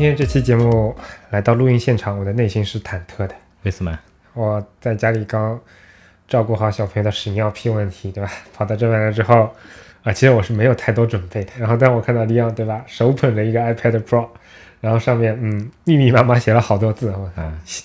[0.00, 0.96] 天这期节目
[1.28, 3.34] 来到录音现场，我的内心是忐忑的。
[3.64, 3.98] 为什么？
[4.32, 5.60] 我在家里刚
[6.26, 8.30] 照顾好小朋友的屎尿屁问题，对吧？
[8.54, 9.54] 跑到这边来之后，
[10.02, 11.52] 啊，其实我是没有太多准备的。
[11.58, 14.26] 然后，当我看到利昂，对吧，手捧着一个 iPad Pro，
[14.80, 17.84] 然后上面嗯密密麻麻写了好多字，我嗯，心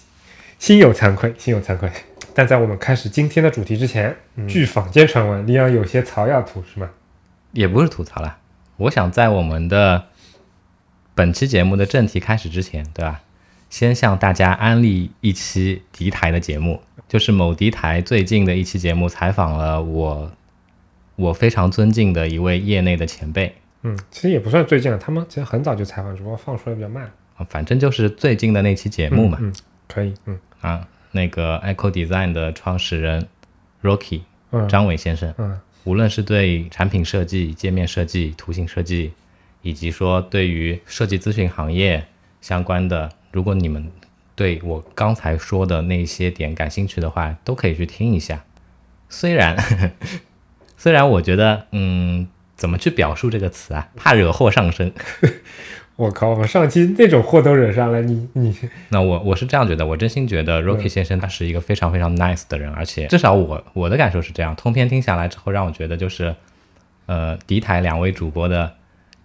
[0.58, 1.92] 心有惭愧，心有惭愧。
[2.34, 4.16] 但在我们开始今天的主题之前，
[4.48, 6.90] 据坊间传闻，利昂有些槽要吐，是吗？
[7.52, 8.38] 也不是吐槽啦。
[8.78, 10.06] 我想在我们的
[11.16, 13.22] 本期节目的正题开始之前，对吧？
[13.70, 20.32] 先向大家安利一期敌台的节目，就是某敌台最近的一期节目，采访了我
[21.16, 27.10] 我非常尊敬的一位业内的前辈嗯，其实也不算最近了，他们其实很早就采访，只不过放出来比较慢。
[27.38, 29.38] 啊，反正就是最近的那期节目嘛。
[29.42, 29.54] 嗯，嗯
[29.88, 33.28] 可以，嗯啊，那个 Echo Design 的创始人
[33.82, 39.14] Rocky 嗯张伟先生，嗯无论是对产品设计、界面设计、图形设计，
[39.66, 42.06] 以及说对于设计咨询行业
[42.40, 43.92] 相关的，如果你们
[44.36, 48.44] 对我刚才说的那些点感兴趣的话，都可以去听一下。
[49.10, 49.58] 虽然
[50.78, 54.94] 虽然我觉得，嗯，怎么去表述这个词啊，怕惹祸上身。
[55.98, 58.56] 我靠，我们上期那种货都惹上了，你你
[58.90, 66.36] 那我我是这样觉得，我真心觉得 Rocky 先生他是一个非常非常 nice 的人，而且至少我我的感受是这样，通篇听下来之后，让我觉得就是，
[67.08, 68.76] 呃，敌台两位主播的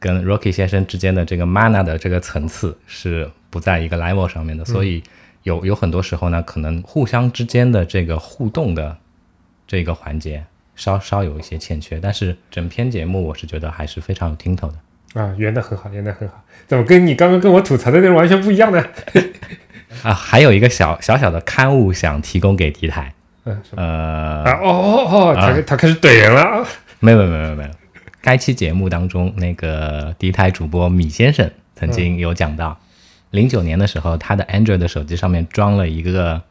[0.01, 5.03] 跟 Rocky 先生之间的这个 mana 的这个层次是不在一个 level 上面的，所以
[5.45, 8.97] 有有很多时候呢，可能互相之间的这个互动的
[9.69, 10.43] 这个环节
[10.75, 15.21] 稍稍有一些欠缺，但是整篇节目我是觉得还是非常有听头的。
[15.21, 18.83] 啊，圆的很好，圆的很好，怎么跟你刚刚跟我吐槽的内容完全不一样呢？
[20.03, 23.13] 啊，还有一个小小小的刊物想提供给敌台，
[23.45, 24.53] 嗯，呃，啊？
[24.63, 26.65] 哦哦哦，他、啊他开始怼人了
[27.01, 27.71] 没有没有没有没有，
[28.21, 32.79] 该期节目当中，那个第一台主播米先生曾经有讲到，
[33.31, 36.43] 零九年的时候，他的 Android 的手机上面装了一个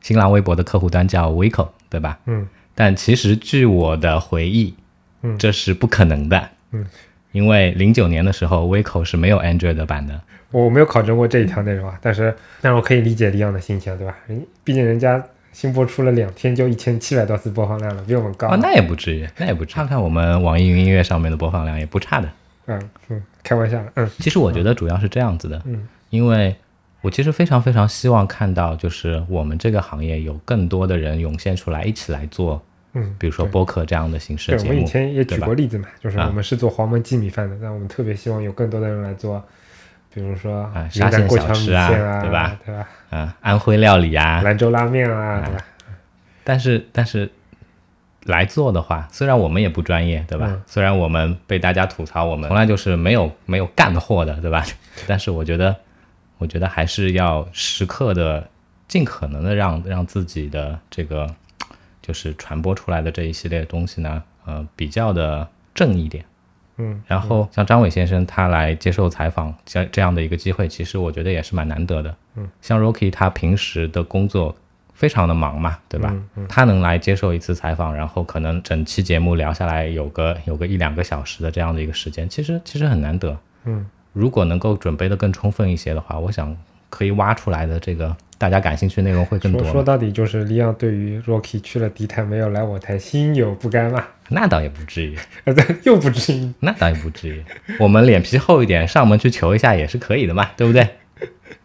[0.00, 2.18] 新浪微博的客户端叫 Vico，对吧？
[2.26, 4.74] 嗯但其实据我的回忆，
[5.22, 6.50] 嗯这是不可能的。
[6.72, 6.84] 嗯，
[7.30, 10.20] 因为零九年的时候，Vico 是没有 Android 版的。
[10.50, 14.16] 我没有考证过这一条内容啊，但是但是我可以理解李阳的心情，对吧？
[14.26, 15.24] 人毕竟人家
[15.54, 18.48] 新播出了两天就一千七百多次播放量了，比我们高。
[18.48, 19.74] 哦，那也不至于，那也不至于。
[19.74, 22.28] 看看我们网易云音乐上面的播放量也不差的。
[22.66, 26.54] 嗯嗯，开玩笑了，嗯其实我觉得主要是这样子的，嗯因为
[27.02, 32.60] 我其实非常非常希望看到，就是我们这个行业有更多的人涌现出来，一起来做，
[32.94, 34.74] 嗯，比如说播客这样的形式对，的节目。
[34.74, 39.44] 我们以前也举过例子嘛，就是啊我们是做黄焖鸡米饭的，但我们特别希望有更多的人来做，
[40.14, 41.88] 比如说啊沙县小吃啊
[42.22, 42.56] 对吧？
[42.64, 42.86] 对吧？
[43.10, 45.64] 啊、安徽料理啊，兰州拉面啊，对吧？
[46.44, 47.30] 但是但是
[48.24, 50.46] 来做的话，虽然我们也不专业，对吧？
[50.48, 54.64] 嗯虽然我们被大家吐槽，我们从来就是没有没有干货的，对吧？
[55.06, 55.74] 但是我觉得，
[56.38, 58.48] 我觉得还是要时刻的，
[58.88, 61.28] 尽可能的让让自己的这个
[62.00, 66.24] 就是传播出来的这一系列东西呢，呃，比较的正一点。
[66.76, 72.14] 嗯，然后像张伟先生他来接受采访这这样的一个机会，其实我觉得也是蛮难得的。
[72.34, 74.54] 嗯，像 Rocky 他平时的工作
[74.92, 76.10] 非常的忙嘛，对吧？
[76.12, 83.36] 嗯嗯他能来接受一次采访，然后可能整期节目聊下来有个有个一两个小时的这样的一个时间，其实其实很难得。
[83.64, 86.56] 嗯，如果能够准备的更充分一些的话，我想
[86.90, 89.62] 可以挖出来的这个大家感兴趣的内容会更多。
[89.62, 95.16] 说说到底就是李阳对于 Rocky 去了敌台没有来我台心有不甘嘛，那倒也不至于，
[95.84, 96.52] 又不至于。
[96.60, 97.44] 那倒也不至于。
[97.78, 100.88] 我们脸皮厚一点，上门去求一下也是可以的嘛，对不对？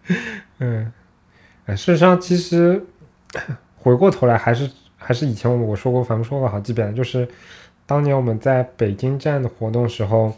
[0.60, 0.92] 嗯，
[1.66, 2.84] 呃事实上，其实
[3.78, 7.28] 回过头来，还是还是以前我我说过，反复说过好几遍，就是
[7.86, 10.36] 当年我们在北京站的活动时候，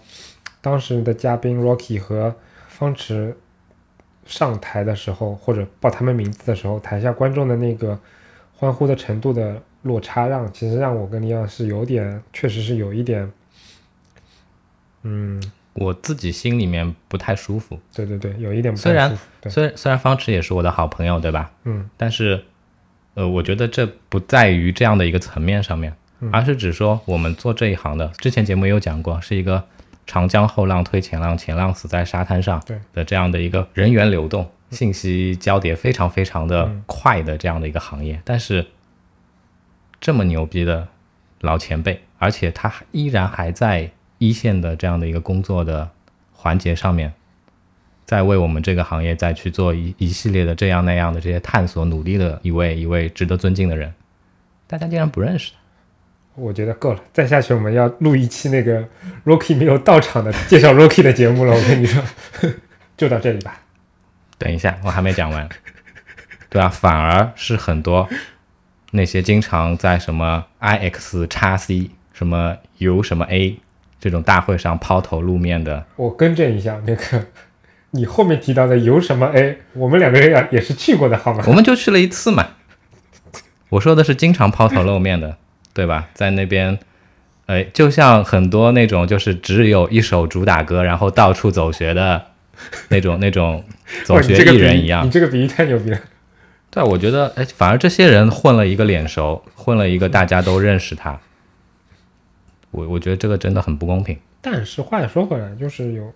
[0.62, 2.36] 当时的嘉宾 Rocky 和
[2.68, 3.36] 方池
[4.26, 8.00] 上台的时候，或者报他们名字的时候，台下观众的那个
[8.56, 13.32] 欢呼的程度的落差让，其实让我跟李阳是有点，确实是有一点，
[15.04, 15.42] 嗯，
[15.74, 17.80] 我自己心里面不太舒服。
[17.94, 21.52] 对对对，有一点不虽然太舒服，对，虽然虽然方池也是我的好朋友，对吧？
[21.64, 22.44] 嗯但是，
[23.16, 29.66] 呃，我觉得这不在于这样的一个层面上面，嗯而是指说我们做这一行的，之前节目也有讲过，是一个
[30.12, 38.22] 长江后浪推前浪，前浪死在沙滩上对的这样的一个人员流动、信息交叠非常非常的快的这样的一个行业。
[38.26, 38.68] 但是，
[40.02, 40.86] 这么牛逼的
[41.40, 45.90] 老前辈，而且他依然还在一线的这样的一个工作的
[46.34, 47.14] 环节上面，
[48.04, 53.94] 在为我们这个行业再去做一一系列的这样那样的这些探索努力的一位一位值得尊敬的人，
[54.68, 55.61] 大家竟然不认识他。
[56.36, 58.84] 我觉得够了，再下去我们要录一期那个
[59.26, 61.54] Rocky 没有到场的介绍 Rocky 的节目了。
[61.54, 62.02] 我跟你说，
[62.98, 63.60] 就到这里吧。
[64.38, 65.48] 等一下，我还没讲完，
[66.50, 66.70] 对吧？
[66.70, 68.08] 反而是很多
[68.92, 73.60] 那些经常在什么 IX 叉 C 什么 U 什么 A
[74.00, 77.28] 这种大会上抛头露面的，我更正一下，那个
[77.92, 81.44] 你后面提到的有什么 A，我们两个人也也是去过的，好吗？
[81.48, 82.48] 我们就去了一次嘛。
[83.70, 85.38] 我说的是经常抛头露面的，
[85.74, 86.10] 对吧？
[86.14, 86.78] 在那边，
[87.46, 92.22] 哎，就像很多那种就是只有一首主打歌，然后到处走学的
[92.90, 93.64] 那种 那种
[94.04, 95.10] 走学艺人一样你。
[95.10, 96.00] 这个比喻太牛逼了。
[96.70, 101.20] 对，我觉得，哎，反而这些人混了一个脸熟，混了一个大家都认识他。
[102.72, 104.18] 我我觉得这个真的很不公平。
[104.40, 106.14] 但是话又说回来，就是有，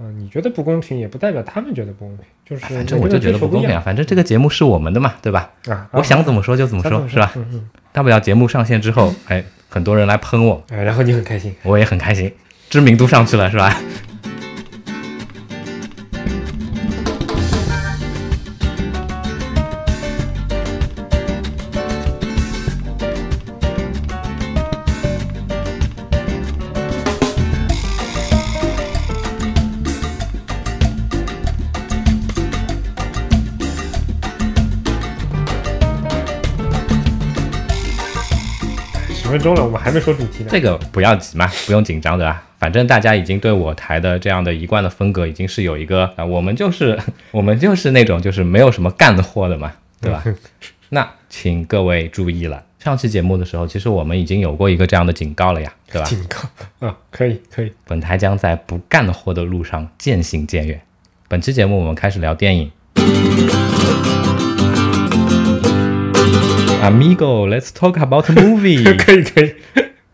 [0.00, 3.76] 嗯、你觉得不公平，也不代表他们觉得不公平，就是反正我就觉得不公平啊。
[3.76, 3.82] 啊。
[3.84, 5.50] 反正这个节目是我们的嘛，对吧？
[5.68, 7.32] 啊，我想怎么说就怎么说，是吧？
[7.36, 7.68] 嗯嗯。
[7.92, 11.54] 大不了节目上线之后， 哎，很多人来喷我，哎，然后你很开心。
[11.62, 12.32] 我也很开心，
[12.68, 13.76] 知名度上去了，是吧？
[39.30, 40.48] 十分钟了，我们还没说主题呢。
[40.50, 42.42] 这个不要急嘛，不用紧张，的吧？
[42.58, 46.98] 反正大家已经对我台的这样的一贯的风格已经是有一个啊，我们就是
[47.30, 50.24] 我们就是那种就是没有什么干货的嘛，对吧？
[50.90, 56.08] 那请各位注意了，上期节目的时候，其实我们已经有过一个这样的警告了呀，对吧？
[56.08, 57.72] 警告啊，可以可以。
[57.86, 60.80] 本台将在不干货的路上渐行渐远。
[61.28, 62.68] 本期节目我们开始聊电影。
[66.90, 69.54] Amigo，let's talk about movie 可 以可以。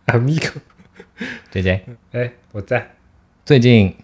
[0.06, 2.90] Amigo，J J，哎，我在。
[3.44, 3.94] 最近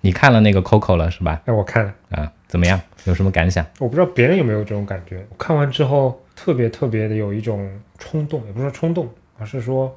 [0.00, 1.42] 你看了那个 Coco 了是吧？
[1.44, 2.80] 哎，我看了，啊，怎么样？
[3.04, 3.64] 有什么感想？
[3.78, 5.24] 我不知道别人有没有这种感觉。
[5.28, 9.08] 我看完之后，特别特别的有一种冲动，也不是说冲动，
[9.38, 9.94] 而是说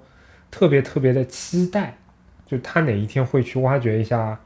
[0.52, 1.96] 特别特别的期待，
[2.46, 4.38] 就他哪一天会去挖掘一下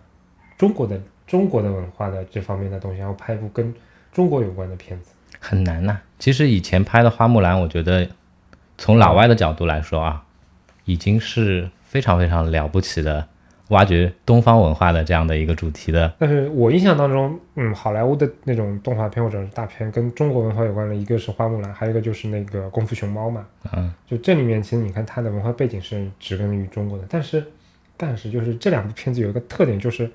[0.59, 3.73] 中国的中国的文化的这方面的东西，然后拍一部跟
[4.11, 5.09] 中国有关的片子。
[5.39, 8.07] 很难呐、其实以前拍的花木兰，我觉得
[8.77, 10.23] 从老外的角度来说啊，
[10.85, 13.27] 已经是非常非常了不起的
[13.69, 16.13] 挖掘东方文化的这样的一个主题的。
[16.17, 23.45] 但是我印象当中，嗯，好莱坞的那种动画片或者是大片跟中国文化有关的，一个是花木兰，还有一个就是那个功夫熊猫嘛。
[23.73, 27.45] 嗯，就这里面其实你看它的文化背景是植根于中国的，但是
[27.95, 30.09] 但是就是这两部片子有一个特点，就是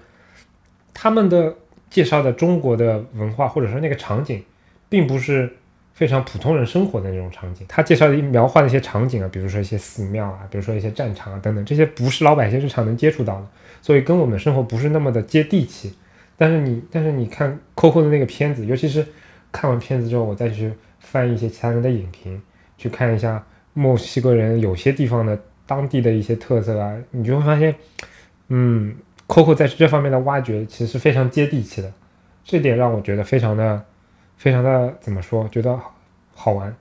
[0.94, 1.55] 他们的
[1.90, 4.43] 介绍的中国的文化或者说那个场景，
[4.88, 5.52] 并不是
[5.93, 7.67] 非常普通人生活的那种场景。
[7.69, 13.47] 他介绍的描画的一些场景啊，比如说一些寺庙啊，比如说一些战场啊等等，这些不是老百姓日常能接触到的，
[13.81, 15.94] 所以跟我们生活不是那么的接地气。
[16.37, 19.06] 但是你但是你看 Coco 的那个片子，尤其是
[19.53, 22.41] 看完片子之后，我再去翻一些其他人的影评，
[22.77, 23.44] 去看一下
[23.75, 27.75] 墨西哥人有些地方的当地的一些特色啊，你就会发现，
[28.49, 28.97] 嗯
[29.29, 31.93] ，Coco 在这方面的挖掘其实是非常接地气的，
[32.43, 33.84] 这点让我觉得非常的
[34.43, 35.94] 非常的怎么说，觉得好
[36.34, 36.75] 好玩。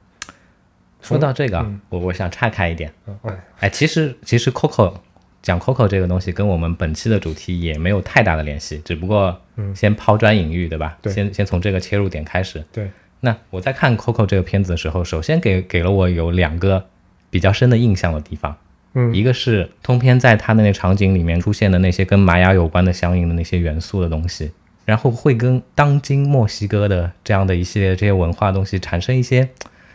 [1.00, 4.96] 说到这个我我想岔开一点，嗯，哎，哎，其实其实 Coco
[5.44, 10.98] 讲 Coco 这个东西跟我们本期的主题也没有太大的联系，只不过嗯先抛砖引玉，对吧？
[11.03, 12.65] 对先先从这个切入点开始。
[12.72, 12.89] 对，
[13.20, 16.88] 那我在看 Coco 这个片子的时候，首先给给了我有两个
[17.30, 18.58] 比较深的印象的地方，
[18.96, 24.51] 嗯一个是通篇在他的那场景里面出现的那些跟玛雅有关的相应的那些元素的东西，
[24.91, 29.48] 然后会跟当今墨西哥的这样的一系列这些文化东西产生一些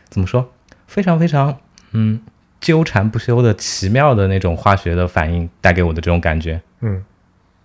[0.09, 0.51] 怎么说，
[0.87, 1.59] 非常非常
[1.93, 2.23] 嗯
[2.63, 7.05] 纠缠不休的奇妙的那种化学的反应带给我的这种感觉，嗯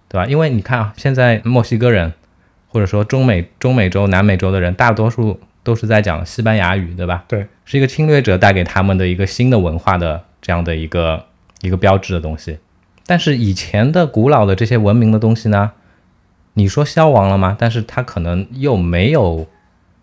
[0.09, 0.25] 对吧？
[0.25, 2.11] 因为你看啊，现在墨西哥人
[2.67, 7.23] 或者说中美中美洲、南美洲的人，大多数都是在讲西班牙语，对吧？
[7.29, 11.27] 对，是一个侵略者带给他们的一个新的文化的这样的一个
[11.61, 12.57] 一个标志的东西。
[13.05, 15.71] 但是以前的古老的这些文明的东西呢，
[16.53, 17.55] 你说消亡了吗？
[17.57, 19.47] 但是它可能又没有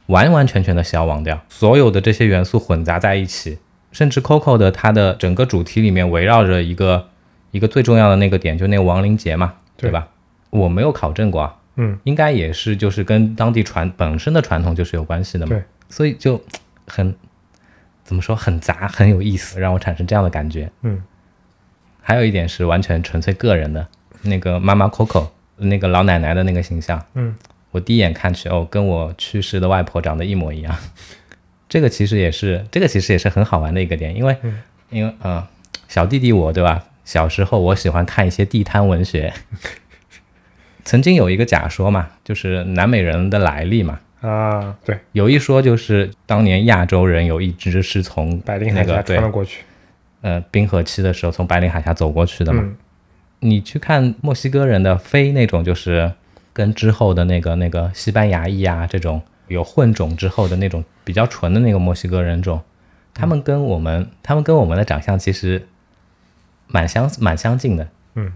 [0.07, 3.59] 完完全全的消亡掉，所有的这些元素混杂在一起，
[3.93, 7.09] 甚至 Coco 的它的整个主题里面围绕着一个
[7.51, 10.09] 一个最重要的那个点，就那个亡灵节嘛，对对吧？
[10.51, 16.43] 我没有考证过啊，嗯，应该也是就是跟当地传本身的传统就是有关系的嘛，对，所以就
[16.87, 17.15] 很
[18.03, 20.71] 怎么说很杂，很有意思，让我产生这样的感觉。
[20.81, 21.03] 嗯，
[22.01, 23.87] 还有一点是完全纯粹个人的，
[24.23, 25.29] 那个妈妈 Coco
[25.59, 27.35] 那个老奶奶的那个形象，嗯，
[27.71, 30.75] 我第一眼看去哦，跟我去世的外婆长得一模一样。
[31.69, 34.59] 这个其实也是，这个其实也是很好玩的一个点，因为，嗯
[34.91, 35.47] 因为呃，
[35.87, 36.85] 小弟弟我对吧？
[37.05, 39.33] 小时候我喜欢看一些地摊文学，
[40.85, 44.01] 曾经有一个假说嘛，就是南美人的来历嘛。
[44.21, 49.63] 啊，对，有一说就是当年亚洲人有一只是从白令海峡那个穿了过去。
[50.21, 52.61] 呃冰河期的时候从白令海峡走过去的嘛。
[52.65, 52.77] 嗯
[53.41, 56.13] 你去看墨西哥人的非那种，就是
[56.53, 62.61] 跟之后的那个那个西班牙裔啊这种有混种之后的那种比较纯的那个墨西哥人种，
[63.15, 65.67] 他们跟我们他们跟我们的长相其实
[66.67, 68.33] 蛮相蛮相近的，嗯，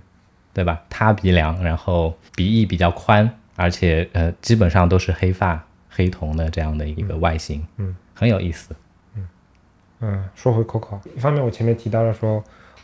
[0.54, 0.82] 对吧？
[0.88, 8.74] 塌鼻梁，然后鼻翼比较宽，而且呃基本上都是黑发黑瞳的这样的一个外形，嗯，很有意思。
[10.04, 12.42] 嗯，说回 Coco，一方面我前面提到了说，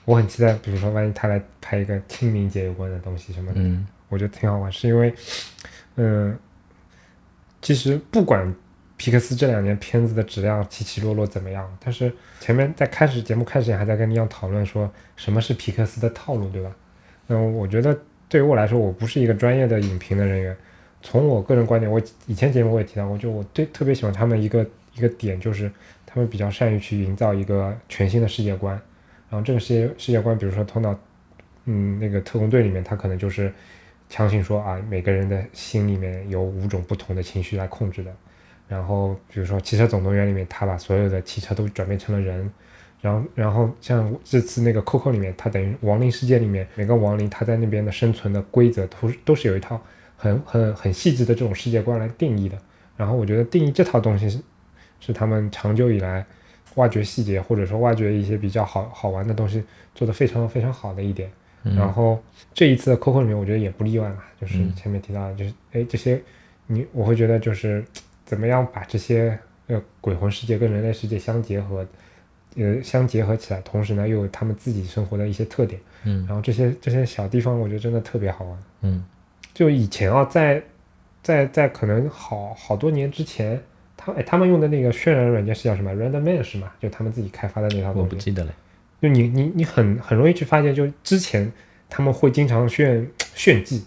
[0.08, 5.12] 我很期待，比如说万一他来拍一个清明节有关的东西什么的，嗯我觉得挺好玩，是因为，
[5.96, 6.34] 嗯、
[7.60, 8.50] 其实不管
[8.96, 12.10] 皮克斯这两年片子的质量起起落落怎么样，但是
[12.40, 16.74] 前面在开始节目开始前还在跟你样讨论说什么是皮克斯的套路，对吧？
[17.26, 17.94] 嗯，我觉得
[18.30, 20.56] 对于我来说，我不是一个专业的影评的人员。
[21.02, 25.70] 从我个人观点，我以前节目我也提到过，就我对特别喜欢他们一个一个点，就是
[26.06, 28.80] 他们比较善于去营造一个全新的世界观。
[29.30, 30.98] 然后这个世界世界观，比如说头脑，
[31.66, 33.52] 嗯，那个特工队里面，他可能就是
[34.08, 38.10] 强行说啊，每个人的心里面有五种不同的情绪来控制的。
[38.66, 42.50] 然后比如说《汽车总动员》里面，他把所有的汽车都转变成了人。
[43.00, 49.80] 然后，然后像这次那个 Coco 里面，他等于亡灵世界里面每个亡灵，他在那边的生存的规则都是都是有一套
[50.16, 52.58] 很很很细致的这种世界观来定义的。
[52.96, 54.40] 然后我觉得定义这套东西是
[54.98, 56.26] 是他们长久以来
[56.78, 59.62] 挖掘细节或者说挖掘一些比较好好玩的东西
[59.94, 61.30] 做得非常非常好的一点。
[61.76, 62.22] 然后
[62.54, 66.18] 这一次的 Coco 里面，我觉得也不例外嘛，就是嗯前面提到的，就是哎这些
[66.66, 67.84] 你我会觉得就是
[68.24, 71.86] 怎么样把这些呃鬼魂世界跟人类世界相结合，
[72.56, 78.58] 呃相结合起来，同时呢又有他们自己生活的一些特点，嗯然后这些这些小地方，我觉得真的特别好玩。
[78.82, 79.04] 嗯
[79.52, 80.62] 就以前啊，在
[81.22, 83.60] 在在可能好好多年之前，
[84.12, 86.70] 他哎他们用的那个渲染软件是叫什么 Random Man 是吗？
[86.80, 88.08] 就他们自己开发的那套我东西。
[88.10, 88.52] 不记得了。
[89.00, 91.50] 就你你你很很容易去发现，就之前
[91.88, 93.84] 他们会经常炫 炫技，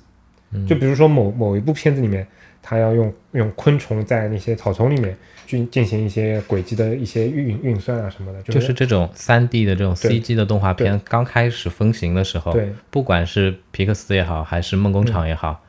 [0.52, 2.26] 嗯就比如说某某一部片子里面，
[2.62, 15.62] 他要用用昆虫在那些草丛里面去进行一些轨迹的一些运运算啊什么的，就是这种三 D 的这种 CG 的动画片刚开始风行的时候，对不管是皮克斯也好，还是梦工厂也好，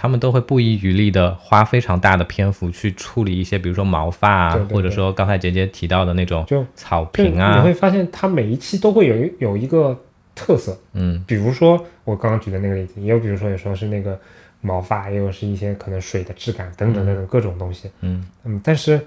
[0.00, 10.00] 他们都会不遗余力的花非常大的篇幅去处理一些，比如说毛发啊，对对对或者说刚才杰杰提到的那种就草坪啊你会，发现它每一期都会有一有一个
[10.36, 14.16] 特色，嗯比如说我刚刚举的那个例子，也有比如说有时候是那个
[14.60, 17.90] 毛发，也有是一些可能水的质感等等等等各种东西。
[18.02, 19.00] 嗯嗯，但是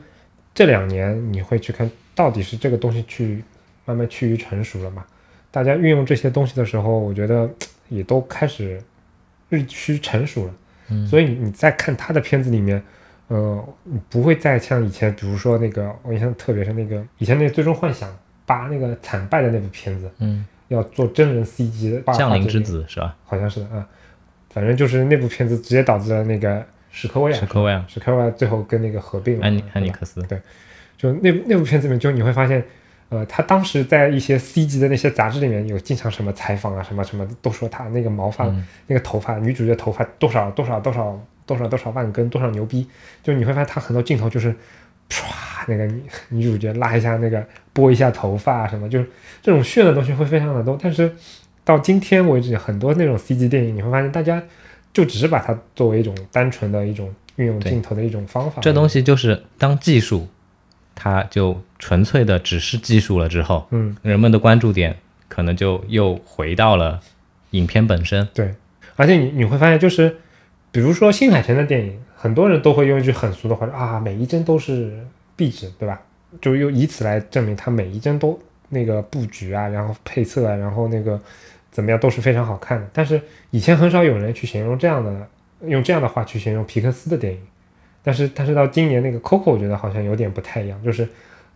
[0.53, 3.41] 这两年你会去看到底是这个东西去
[3.85, 5.05] 慢慢趋于成熟了嘛？
[5.51, 7.49] 大家运用这些东西的时候，我觉得
[7.87, 8.81] 也都开始
[9.47, 10.53] 日趋成熟了。
[10.91, 11.07] 嗯。
[11.07, 12.81] 所以你你在看他的片子里面，
[13.29, 18.09] 呃，你不会再像以前，比如说那个我印象特别是那个以前那个《最终幻想
[18.45, 22.85] 八》那个惨败的那部片子，嗯，要做真人 CG 的降临之子。
[22.87, 23.15] 是吧？
[23.25, 23.87] 好像是的啊，
[24.49, 30.39] 反正就是那部片子直接导致了那个史克威尔，史克威尔、史克威尔最后跟那个合并了，安尼安妮克斯，对。
[30.97, 32.63] 就那那部片子里面，就你会发现，
[33.11, 42.87] 呃，他当时在一些 C 级的那些杂志里面有经常什么采访啊，什么什么都说他那个毛发、嗯那个头发，女主角头发多少多少多少多少多少万根，多少牛逼，
[43.21, 44.55] 就你会发现他很多镜头就是。
[45.13, 45.25] 唰，
[45.67, 49.05] 那个女女主角拉一下那个拨一下头发什么，就是
[49.41, 50.79] 这种炫的东西会非常的多。
[50.81, 51.13] 但是
[51.65, 54.41] 到今天为止，很多那种 C 级电影，你会发现大家
[54.93, 58.61] 就只是把它作为一种单纯的一种运用镜头的一种方法。
[58.61, 60.25] 这东西就是当技术，
[60.95, 64.95] 它就纯粹的只是技术了之后，嗯，人们的关注点
[65.27, 66.99] 可能就又回到了
[67.51, 68.27] 影片本身。
[68.33, 68.53] 对，
[68.95, 70.17] 而且你你会发现，就是
[70.71, 75.05] 比如说新海诚的电影，很多人都会用一句很俗的话说啊，每一帧都是
[75.35, 75.99] 壁纸，对吧？
[76.39, 81.19] 就又以此来证明它每一帧都那个布局啊，然后配色啊，然后那个
[81.71, 82.87] 怎么样都是非常好看的。
[82.93, 85.27] 但是以前很少有人去形容这样的，
[85.65, 87.39] 用这样的话去形容皮克斯的电影。
[88.03, 91.07] 但是但是到今年那个 Coco，我觉得好像有点不太一样，就是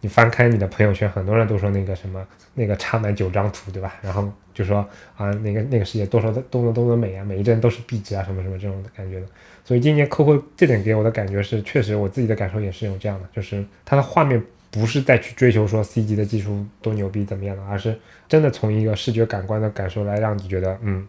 [0.01, 3.95] 你翻开你的朋友圈，很多人都说那个什么那个插满九张图，对吧？
[4.01, 4.87] 然后就说
[5.17, 9.25] 啊，那个那个世界多少的多么多么美啊，每一帧都是壁纸啊，什么什么这种的感觉的。
[9.63, 17.97] 所以今年 Coco 这点给我的感觉是，确实我自己的感受也是有这样的，就是它的画面不是再去追求说 CG 的技术多牛逼怎么样的，而是
[18.27, 21.07] 真的从一个视觉感官的感受来让你觉得，嗯，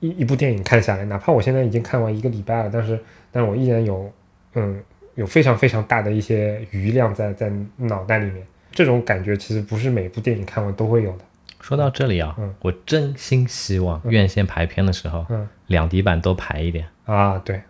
[0.00, 3.00] 一一部电影看下来，哪怕我现在已经看完一个礼拜了，但是
[3.32, 4.12] 但是我依然有
[4.58, 4.82] 嗯
[5.14, 8.46] 有非常非常大的一些余量在在脑袋里面。
[8.70, 11.24] 这种感觉其实不是每部电影看完都会有的。
[11.60, 16.86] 说到这里啊，嗯我真心希望院线排片的时候，嗯两 D 版多排一点。
[17.04, 17.60] 啊，对，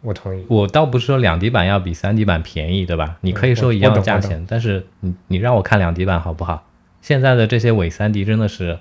[0.00, 0.44] 我同意。
[0.48, 3.16] 我倒不是说两 D 版要比三 D 版便宜，对吧？
[3.20, 6.66] 你可以嗯我说一样的价钱，但是你你让我看两 D 版好不好？
[7.00, 8.76] 现在的这些伪三 D 真的是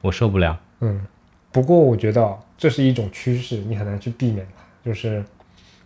[0.00, 0.58] 我受不了。
[0.80, 1.04] 嗯，
[1.52, 5.22] 不过我觉得哦这是一种趋势，你很难去避免它，就是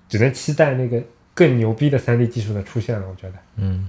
[0.08, 1.02] 只能期待那个
[1.34, 3.06] 更牛逼的 3D 技术的出现了。
[3.08, 3.88] 我觉得，嗯，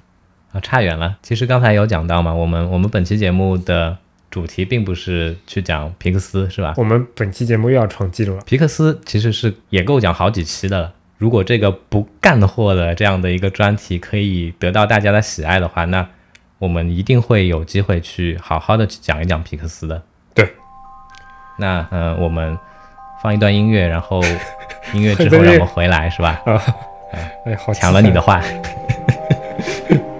[0.51, 1.17] 啊，差远了。
[1.21, 3.97] 其实刚才有讲到嘛，我们我们本期节目的
[4.29, 6.73] 主题并不是去讲皮克斯，是吧？
[6.77, 8.41] 我们本期节目又要创纪录了。
[8.43, 10.93] 皮克斯其实是也够讲好几期的了。
[11.17, 16.07] 如果这个不干货的这样的一个专题可以得到大家的喜爱的话，那
[16.57, 20.01] 我们一定会有机会去好好的去讲一讲皮克斯的。
[20.33, 20.51] 对，
[21.57, 22.57] 那嗯、呃我们
[23.21, 24.19] 放一段音乐，然后
[24.93, 26.41] 音乐之后让我们回来，是吧？
[26.45, 26.57] 啊，
[27.11, 28.41] 哎，好抢了你的话。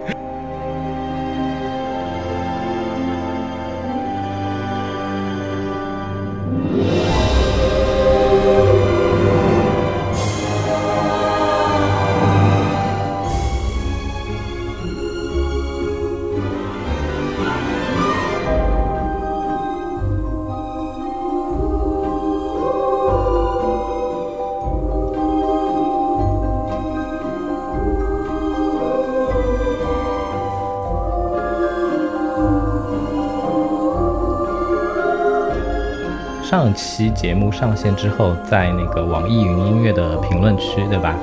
[36.72, 41.20] 上期节目上线之后，在那个网易云音乐的评论区，对吧？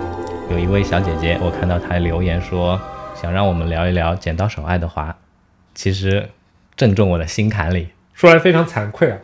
[0.51, 2.79] 有一位小姐姐，我看到她留言说，
[3.15, 5.11] 想让我们聊一聊《剪刀手爱德华》，
[5.75, 6.29] 其实
[6.77, 7.89] 正中我的心坎里。
[8.13, 9.19] 说来非常惭愧啊，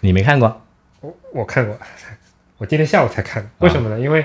[0.00, 0.62] 你没看过？
[1.00, 1.76] 我我看过，
[2.58, 3.50] 我今天下午才看。
[3.58, 3.98] 为什么呢？
[3.98, 4.24] 因为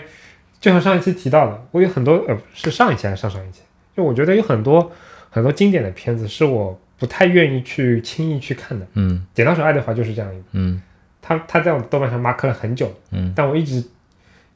[0.61, 3.61] 就像上一期提到的，我有很多呃是上一期还是上上一期？
[3.95, 4.91] 就我觉得有很多
[5.31, 8.85] 很多经典的片子是我不太愿意去轻易去看的。
[8.93, 10.79] 《嗯剪刀手爱德华》就是这样一部，嗯
[11.27, 13.83] 他他在我豆瓣上 mark 了很久，嗯但我一直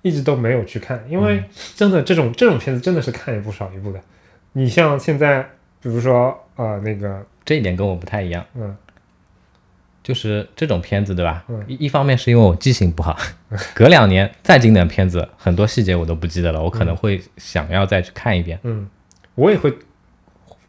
[0.02, 1.44] 一直都没有去看，因为
[1.76, 4.00] 真的这种这种片子真的是看一部少一部的。
[4.54, 5.42] 你像现在，
[5.82, 8.74] 比如说呃那个这一点跟我不太一样，嗯
[10.02, 11.44] 就是这种片子，对吧？
[11.50, 13.18] 嗯一一方面是因为我记性不好，
[13.76, 18.58] 隔两年再经典片子，很多细节我都不记得了，我可能会想要再去看一遍。
[18.64, 18.88] 嗯，
[19.36, 19.78] 我也会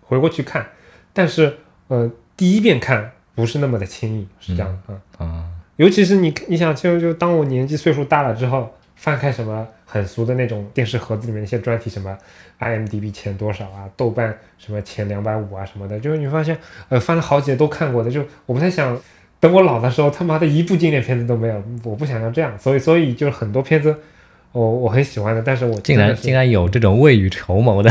[0.00, 0.66] 回过去看，
[1.12, 1.56] 但是
[1.88, 5.26] 呃第一遍看不是那么的轻易，是这样的啊。
[5.26, 5.44] 啊、
[5.76, 12.16] 尤其是你你想就就当我年纪岁数大了之后，翻开什么很俗的那种电视盒子里面那些专题，什么
[12.60, 16.56] IMDB 前多少啊，豆瓣什么前两百五啊什么的，就是你发现
[16.88, 19.00] 呃翻了好几页都看过的，就我不太想
[19.40, 23.96] 等我老的时候他妈的一部经典片子都没有，我不想要这样，所以所以就是很多片子
[24.52, 27.90] 我我很喜欢的，但是我竟然竟然有这种未雨绸缪的，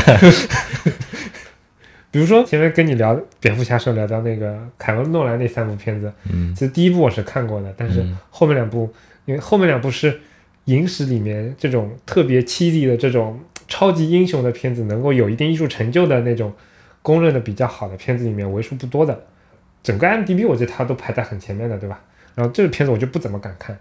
[2.12, 8.92] 比如说前面跟你聊蝙蝠侠时候聊到那个凯文诺兰那三部片子，嗯其实第一部我是看过的，但是嗯后面两部，
[9.26, 10.20] 因为后面两部是
[10.66, 16.54] 影史里面这种特别凄厉的这种超级英雄的片子，能够有一定艺术成就的那种
[17.02, 19.20] 公认的比较好的片子里面为数不多的。
[19.82, 22.00] 整个 IMDB 我觉得它都排在很前面的，对吧？
[22.36, 23.76] 然后这个片子我就不怎么敢看，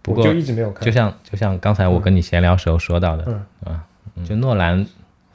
[0.00, 0.90] 不过我就一直没有看就。
[0.90, 3.84] 像就像刚才我跟你闲聊时候说到的，嗯啊，
[4.26, 4.86] 就诺兰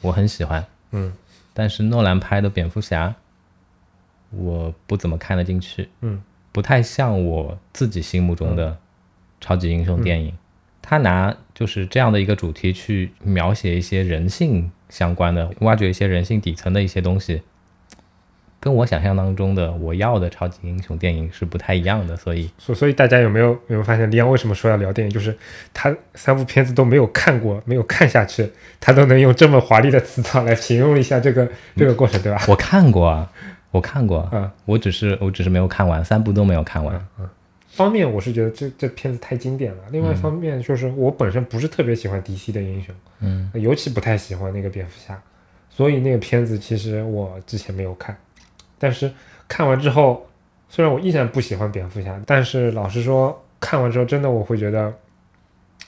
[0.01, 1.13] 我很喜欢，嗯
[1.59, 3.13] 但是诺兰拍的蝙蝠侠，
[4.29, 8.77] 我不怎么看得进去，嗯不太像我自己心目中的
[9.41, 10.33] 超级英雄电影。
[10.81, 17.41] 他拿就是这样的一个主题去描写一些人性相关的，挖掘一些人性底层的一些东西，
[18.59, 22.15] 跟我想象当中的我要的超级英雄电影是不太一样的。
[22.17, 25.13] 所以，所所以大家有没有有没有发现，李阳为什么说要聊电影？
[25.13, 25.35] 就是
[25.73, 32.43] 他三部片子都没有看过，没有看下去，他都能用这么华丽的词藻来形容一下这个这个过程，对吧？
[32.47, 33.31] 我看过啊，
[33.71, 37.01] 我看过，嗯我只是我只是没有看完，三部都没有看完。
[37.69, 45.17] 方面我是觉得这这片子太经典了，另外一方面就是我本身不是特别喜欢 DC 的英雄，嗯尤其不太喜欢那个蝙蝠侠，
[45.69, 48.17] 所以那个片子其实我之前没有看，
[48.79, 49.11] 但是
[49.47, 50.27] 看完之后，
[50.69, 54.93] 虽然我依然不喜欢蝙蝠侠，但是老实说，看完之后真的我会觉得，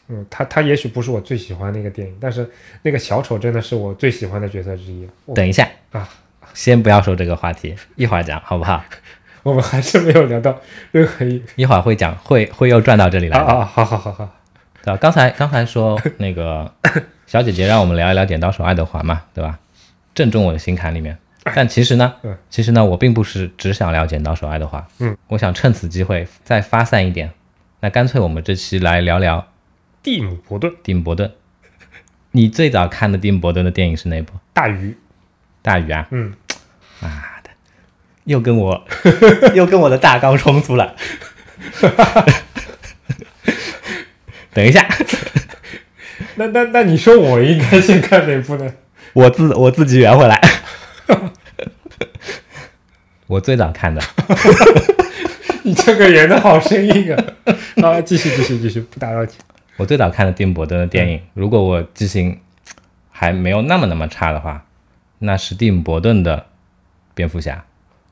[0.09, 2.49] 嗯，他他也许不是我最喜欢那个电影，但是
[2.81, 5.07] 那个小丑真的是我最喜欢的角色之一。
[5.33, 6.07] 等一下啊，
[6.53, 8.83] 先不要说这个话题，一会儿讲好不好？
[9.43, 10.55] 我们还是没有聊到
[10.91, 13.45] 任何一一会儿会讲，会会又转到这里来的。
[13.45, 14.29] 啊啊，好好好好，
[14.83, 14.97] 对吧？
[14.97, 16.71] 刚才刚才说那个
[17.25, 19.57] 小姐姐让我们聊一聊《剪刀手爱德华》嘛，对吧？
[20.13, 21.17] 正中我的心坎里面。
[21.55, 24.79] 但其实呢嗯，其实呢，我并不是只想聊《剪刀手爱德华》。
[24.99, 27.31] 嗯，我想趁此机会再发散一点。
[27.79, 29.47] 那干脆我们这期来聊聊
[30.03, 31.31] 蒂姆·伯顿蒂姆·伯顿。
[32.33, 34.33] 你最早看的蒂姆·伯顿的电影是哪部？
[34.53, 34.95] 大鱼，
[35.63, 36.07] 大鱼啊？
[36.11, 36.31] 嗯，
[36.99, 37.09] 妈
[37.43, 37.49] 的，
[38.25, 38.85] 又跟我
[39.55, 40.95] 又跟我的大纲冲突了。
[44.53, 44.87] 等一下，
[46.35, 48.71] 那那那你说我应该先看哪部呢？
[49.13, 50.39] 我自我自己圆回来。
[53.31, 54.01] 我最早看的，
[55.63, 57.23] 你这个人的好生硬啊！
[57.81, 59.31] 啊，继续继续继续，不打扰你。
[59.77, 62.37] 我最早看的蒂姆·伯顿的电影，如果我记性
[63.09, 64.65] 还没有那么那么差的话，
[65.19, 66.45] 那是蒂姆·伯顿的
[67.13, 67.63] 蝙蝠侠。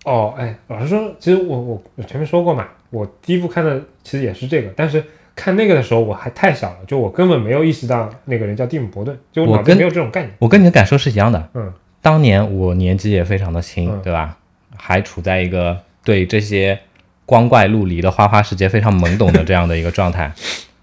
[0.06, 5.04] 哦，哎，老实说，其实我我我前面说过嘛，我第一部看的其实也是这个，但是
[5.36, 10.34] 看那个的时候我还太小了，就我根本没有意识到那个人叫蒂姆·伯顿，就我跟脑子没有这种概念。
[10.40, 11.50] 我跟你的感受是一样的。
[11.56, 14.38] 嗯，当年我年纪也非常的轻，嗯对吧？
[14.82, 16.80] 还处在一个对这些
[17.26, 20.32] 光怪陆离的花花世界非常懵懂的这样的一个状态，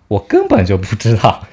[0.09, 1.47] 我根本就不知道，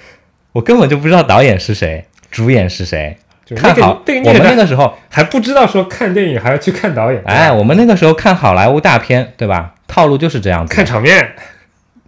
[0.51, 3.17] 我根本就不知道导演是谁，主演是谁。
[3.45, 9.75] 就那个看好我对那个们那个时候，还不知道说看电影还要去看导演，哎，我们那个时候看好莱坞大片，对吧？
[9.87, 10.73] 套路就是这样子。
[10.73, 11.35] 看场面，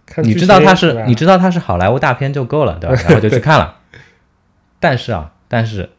[0.06, 2.96] 看你知道他是你知道他是好莱坞大片就够了，对吧？
[3.04, 3.76] 然后就去看了。
[4.80, 5.90] 但是啊，但是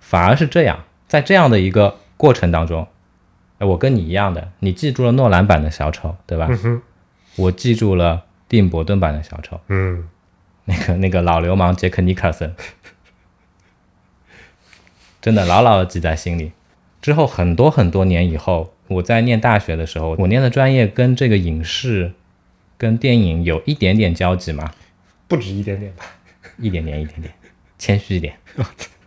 [0.00, 2.88] 反而是这样，在这样的一个过程当中，
[3.60, 6.48] 哎我跟你一样的，你记住了诺兰版的小丑，对吧？
[6.64, 6.80] 嗯，
[7.36, 10.08] 我记住了蒂姆·伯顿版的小丑，嗯，
[10.64, 12.54] 那个那个老流氓杰克·尼克森，
[15.20, 16.52] 真的牢牢的记在心里。
[17.02, 22.12] 之后很多很多年以后，我在念大学的时候，我念的专业跟这个影视、
[22.78, 24.72] 跟电影有一点点交集嘛，
[25.28, 26.04] 不止一点点吧。
[26.56, 27.32] 一点点，一点点，
[27.78, 28.34] 谦虚一点。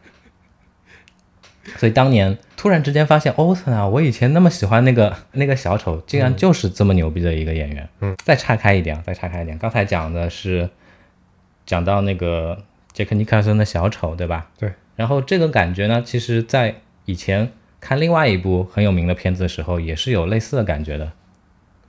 [1.77, 7.87] 所以当年突然之间发现，欧森啊，我以前那么喜欢那个那个小丑，竟然就是这么牛逼的一个演员。
[8.01, 10.69] 嗯，再岔开一点，再岔开一点，刚才讲的是
[11.65, 12.57] 讲到那个
[12.91, 14.49] 杰克尼克森的小丑，对吧？
[14.59, 14.71] 对。
[14.95, 21.11] 然后这个感觉呢，其实在以前看另外一部很有名的片子的时候，也是有类似的感觉的。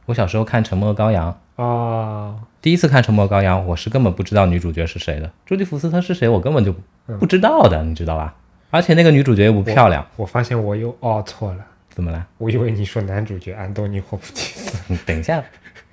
[0.06, 6.74] 我小时候看《沉默的羔羊》，啊，第一次看《沉默羔羊》，我是根本不知道女主角是谁的，朱迪福斯特是谁，我根本就
[7.18, 8.34] 不知道的，你知道吧？
[8.74, 12.26] 而且那个女主角又不漂亮，我发现我又哦错了，怎么了？
[12.38, 14.76] 我以为你说男主角安东尼·霍普金斯。
[14.88, 15.40] 你等一下，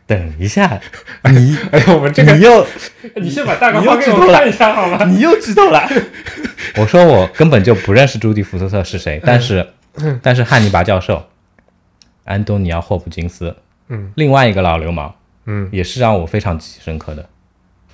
[0.07, 0.81] 等一下，
[1.31, 2.65] 你哎呀，我们这个你又
[3.21, 5.05] 你先把大纲发给我看一下好吗？
[5.05, 5.87] 你又知道了。
[6.77, 9.67] 我说我根本就不认识朱迪福斯特是谁，但是
[10.23, 11.23] 但是汉尼拔教授、
[12.23, 13.55] 安东尼奥·霍普金斯，
[13.89, 15.13] 嗯另外一个老流氓，
[15.45, 17.29] 嗯也是让我非常记忆深刻的。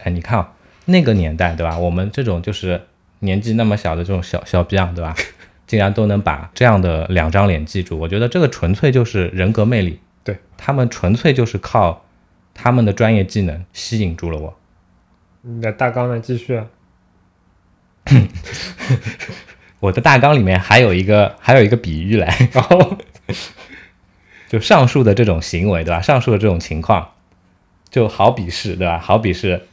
[0.03, 0.53] 哎，你看啊，
[0.85, 1.77] 那个年代对吧？
[1.77, 2.81] 我们这种就是
[3.19, 5.15] 年纪那么小的这种小小逼样对吧？
[5.67, 9.99] 竟然都能把这样的两张脸记住，我觉得这个纯粹就是人格魅力。
[10.23, 12.05] 对他们纯粹就是靠
[12.53, 14.57] 他们的专业技能吸引住了我。
[15.41, 16.19] 你的大纲呢？
[16.19, 16.67] 继续啊。
[19.79, 22.97] 我的大纲里面还有一个还有一个比喻来，然后
[24.47, 26.01] 就上述的这种行为，对吧？
[26.01, 27.11] 上述的这种情况，
[27.89, 28.97] 就好比是，对吧？
[28.97, 29.67] 好比是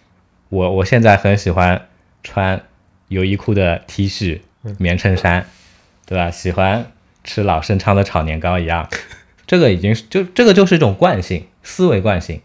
[0.49, 1.87] 我我现在很喜欢
[2.23, 2.61] 穿
[3.09, 4.41] 优衣库的 T 恤、
[4.79, 5.47] 棉衬衫，
[6.07, 6.31] 对吧？
[6.31, 8.89] 喜欢吃老盛昌的炒年糕一样，
[9.47, 12.41] 这个已经是就这个就是一种惯性思维惯性。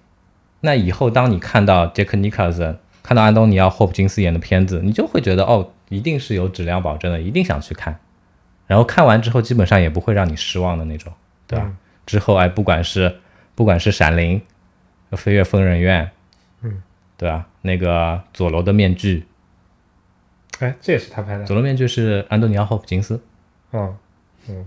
[0.62, 8.00] 那以后当你看到杰克尼克尔森、看到安东尼奥·霍普金斯演的片子，你就会觉得哦，一定是有质量保证的，一定想去看。
[8.68, 11.12] 然后看完之后，基本上也不会让你失望的那种，
[11.48, 11.66] 对吧？
[11.66, 13.20] 嗯之后哎，不管是
[13.54, 14.42] 不管是《闪灵》
[15.16, 16.06] 《飞跃疯人院》，
[16.64, 16.82] 嗯，
[17.16, 17.46] 对吧？
[17.62, 19.24] 那个佐罗的面具，
[20.60, 21.46] 哎，这也是他拍的。
[21.46, 23.22] 左楼面具是安东尼奥·霍普金斯，
[23.72, 23.96] 哦，
[24.48, 24.66] 嗯，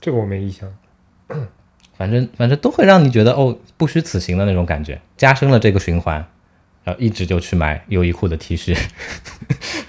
[0.00, 0.68] 这个我没印象。
[1.96, 6.24] 反正反正都会让你觉得哦，不虚此行的那种感觉，加深了这个循环，
[6.84, 8.78] 然后一直就去买优衣库的 T 恤。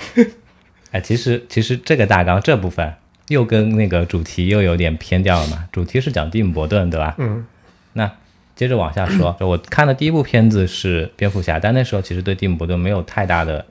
[0.91, 2.93] 哎，其实其实这个大纲这部分
[3.27, 7.15] 又跟那个主题又有点偏掉了嘛，主题是讲蒂姆·伯顿，对吧？
[7.19, 7.45] 嗯
[7.93, 8.11] 那
[8.55, 13.65] 接着往下说，就我看的第一部片子是蝙蝠侠，但那时候其实对蒂姆·伯顿没有太大的，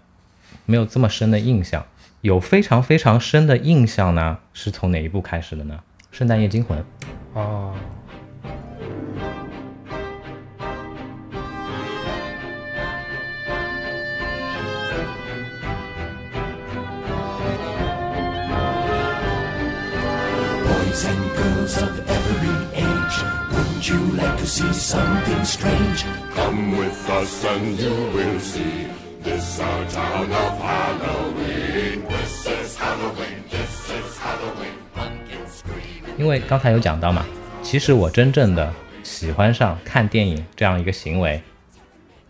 [0.71, 1.83] 没有这么深的印象。
[2.21, 5.79] 有非常非常深的印象呢，是从哪一部开始的呢？
[6.17, 6.79] 《圣诞夜惊魂》。
[7.33, 7.75] 哦
[20.67, 23.17] ，Boys and girls of every age,
[23.53, 26.05] wouldn't you like to see something strange?
[26.35, 28.98] Come with us and you will see
[29.29, 32.03] this our town of Halloween.
[32.09, 33.45] This is Halloween.
[33.51, 34.77] This is Halloween.
[34.95, 36.17] Pumpkins scream.
[36.17, 37.27] 因为刚才有讲到嘛，
[37.63, 41.43] 其实我真正的喜欢上看电影这样一个行为，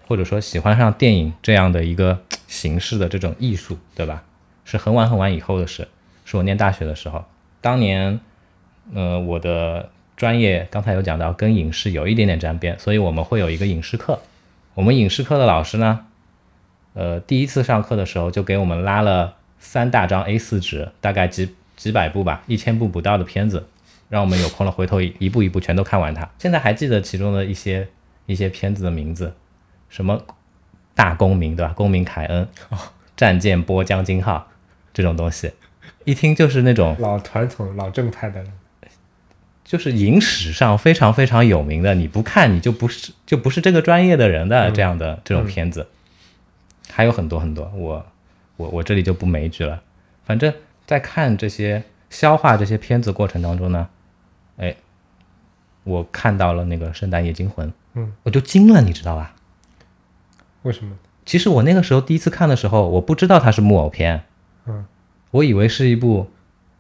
[0.09, 4.25] 或者说喜欢上电影这样的一个形式的这种艺术，对吧？
[4.65, 5.87] 是很晚很晚以后的事，
[6.25, 7.25] 是我念大学的时候。
[7.61, 8.19] 当年，
[8.93, 14.19] 呃，我的专业刚才有讲到跟影视有一点点沾边，所以我们会有一个影视课。
[14.75, 16.07] 我们影视课的老师呢，
[16.99, 23.69] 呃，第一次上课的时候就给我们拉了三大张 A4 纸，大概几几百部吧，一千部不到的片子，
[24.09, 26.29] 让我们有空了回头一一步一步全都看完它。
[26.39, 27.87] 现在还记得其中的一些
[28.27, 29.33] 一些片子的名字，
[29.89, 30.25] 什么
[30.97, 31.73] 大公民对吧？
[31.73, 32.49] 公民凯恩、
[33.17, 34.49] 战舰波将金号
[34.93, 35.53] 这种东西，
[36.05, 38.43] 一听就是那种老传统、老正派的，
[39.65, 45.87] 就是影史上非常非常有名的，你不看你就不是就不是这个专业的人的这样的、这种片子，
[46.99, 48.05] 还有很多很多，我
[48.57, 49.81] 我我这里就不枚举了。
[50.25, 50.53] 反正
[50.85, 53.89] 在看这些消化这些片子过程当中呢，
[54.57, 54.75] 哎，
[55.85, 59.37] 我看到了那个《圣诞夜惊魂》，嗯，我就惊了，你知道吧？
[60.63, 60.97] 为什么？
[61.25, 64.25] 其实我那个时候第一次看的时候，我不知道它是木偶片，
[64.67, 64.85] 嗯
[65.31, 66.29] 我以为是一部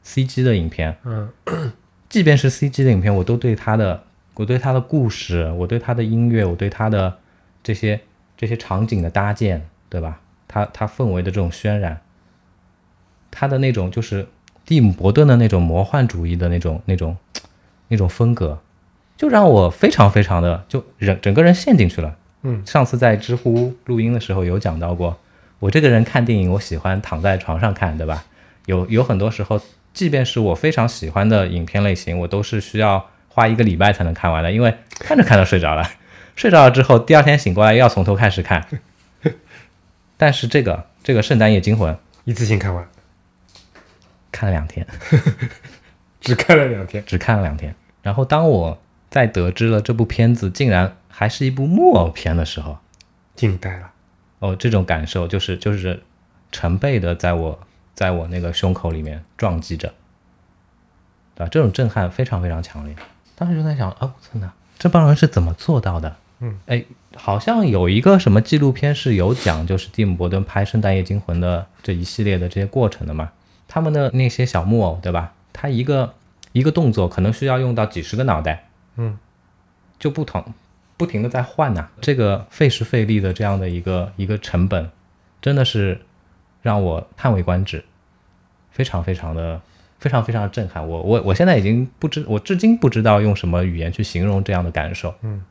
[0.04, 1.30] CG 的影片，嗯
[2.10, 4.02] 即便是 CG 的影片，我都对它的，
[4.34, 7.18] 我对它的故事，我对它的音乐，我对它的
[7.62, 8.00] 这些
[8.36, 10.20] 这些场景的搭建，对吧？
[10.46, 12.00] 他他氛围的这种渲染，
[13.30, 14.26] 他的那种就是
[14.64, 17.16] 蒂姆·伯顿的那种魔幻主义的那种那种
[17.88, 18.58] 那种风格，
[19.16, 22.16] 就让我非常非常的就人整个人陷进去了。
[22.42, 25.18] 嗯上次在知乎录音的时候有讲到过，
[25.58, 28.24] 我这个人看电影，我喜欢躺在床上看，对吧？
[28.66, 29.60] 有有很多时候，
[29.92, 35.86] 即便是我非常喜欢的影片类型，我都是需要花一个礼拜才能看完的，因为看着看着睡着了，
[36.36, 38.64] 睡着了之后，第二天醒过来又要从头开始看。
[40.18, 42.86] 但是这个这个《圣诞夜惊魂》一次性看完，
[44.30, 44.86] 看了两天，
[46.20, 47.02] 只看了两天。
[47.06, 47.74] 只看了两天。
[48.02, 48.78] 然后当我
[49.08, 52.78] 在得知了这部片子竟然还是一部木偶片的时候，
[53.34, 53.90] 惊呆了。
[54.40, 56.02] 哦，这种感受就是就是
[56.52, 57.58] 成倍的在我
[57.94, 59.94] 在我那个胸口里面撞击着，
[61.34, 61.48] 对吧？
[61.50, 62.94] 这种震撼非常非常强烈。
[63.34, 66.16] 当时就在想，啊，我操呐，这帮人是怎么做到的？
[66.40, 66.84] 嗯，哎，
[67.18, 73.30] 好像有一个什么纪录片是有讲，就是蒂姆·伯顿拍《圣诞夜惊魂》的这一系列的这些过程的嘛。
[73.66, 75.34] 他们的那些小木偶，对吧？
[75.52, 76.14] 他一个
[76.52, 79.18] 一个动作可能需要用到几十个脑袋，嗯，
[79.98, 80.42] 就不同
[80.96, 84.90] 不停的在换呐、这个费时费力的这样的一个一个成本，
[85.42, 86.00] 真的是
[86.62, 87.84] 让我叹为观止，
[88.70, 89.60] 非常非常的
[89.98, 90.88] 非常非常的震撼。
[90.88, 95.14] 我我我现在已经不知，我至今不知道用什么语言去形容这样的感受。
[95.22, 95.42] 嗯，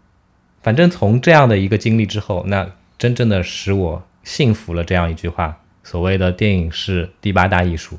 [0.67, 7.97] 反正从这样的一个经历之后，那真正的使我信服了这样一句话：所谓的电影是第八大艺术。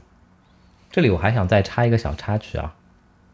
[0.92, 2.74] 这里我还想再插一个小插曲啊，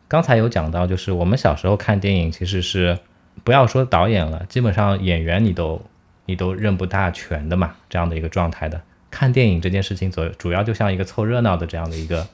[0.07, 2.97] 刚才有讲到，就是我们小时候看电影其实是
[3.43, 5.83] 不要说导演了，基本上演员你都
[6.27, 8.81] 你都认不大全的嘛，这样的一个状态的。
[9.11, 12.25] 看电影这件事情主主要就像一个凑热闹的这样的一个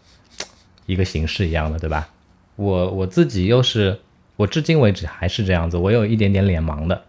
[0.85, 2.11] 一个形式一样的，对吧？
[2.57, 3.99] 我我自己又是
[4.41, 7.05] 我至今为止还是这样子，我有一点点脸盲的，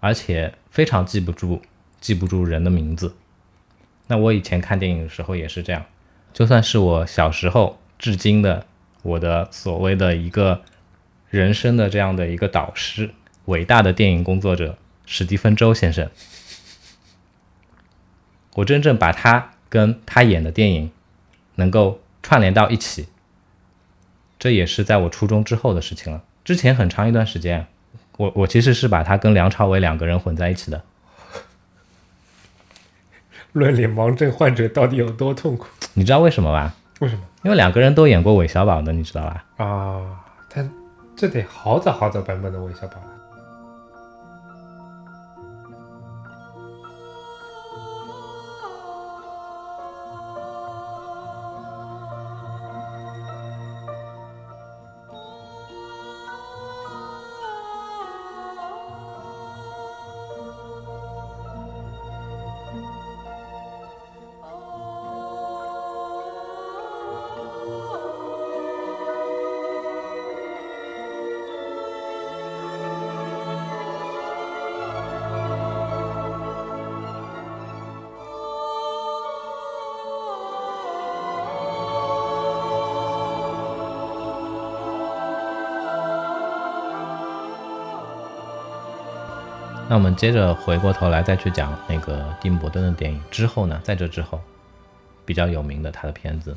[0.00, 1.62] 而且非常记不住
[2.00, 3.14] 记不住人的名字。
[4.08, 5.84] 那我以前看电影的时候也是这样，
[6.32, 8.66] 就算是我小时候至今的
[9.02, 10.62] 我的所谓的一个
[11.30, 13.10] 人生的这样的一个导师，
[13.44, 16.10] 伟大的电影工作者史蒂芬周先生，
[18.54, 20.90] 我真正把他跟他演的电影
[21.54, 23.06] 能够串联到一起，
[24.38, 26.22] 这也是在我初中之后的事情了。
[26.44, 27.66] 之前很长一段时间，
[28.16, 30.82] 我我其实是把他跟梁朝伟两个人混在一起的。
[33.52, 35.66] 论脸盲症患者到底有多痛苦？
[35.94, 36.74] 你知道为什么吧？
[37.00, 39.44] 为什么因为两个人都演过韦小宝的，你知道吧？
[39.56, 40.24] 啊？
[40.48, 40.70] 但
[41.16, 42.96] 这得好早好早版本的韦小宝
[90.16, 93.22] 接着回过头来再去讲那个蒂姆·伯顿的电影。
[93.30, 94.40] 之后呢，在这之后，
[95.24, 96.52] 比较有名的他的片子，《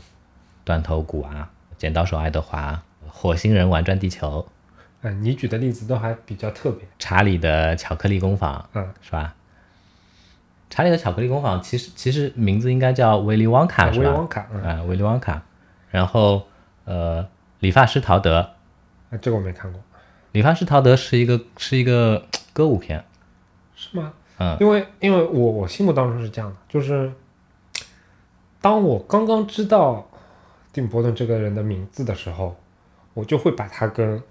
[0.64, 2.72] 断头谷》啊，《剪刀手爱德华》，
[3.12, 4.48] 《火星人玩转地球》，
[5.02, 6.88] 嗯，你举的例子都还比较特别。
[6.98, 9.36] 查理的巧克力工坊，嗯，是吧？
[10.70, 14.06] 查理的巧克力工坊其实其实名字应该叫威利旺卡，是吧？
[14.06, 15.42] 威利旺卡，嗯啊，威利旺卡。
[15.90, 16.48] 然后
[16.86, 17.28] 呃，
[17.60, 18.38] 理发师陶德，
[19.10, 19.82] 啊，这个我没看过，
[20.32, 23.04] 理发师陶德是一个是一个歌舞片，
[23.80, 24.14] 是吗？
[24.38, 27.12] 嗯因为因为我我心目当中是这样的，就是
[28.62, 30.10] 当我刚刚知道
[30.74, 32.56] 蒂姆·伯顿这个人的名字的时候，
[33.14, 34.22] 我就会把他跟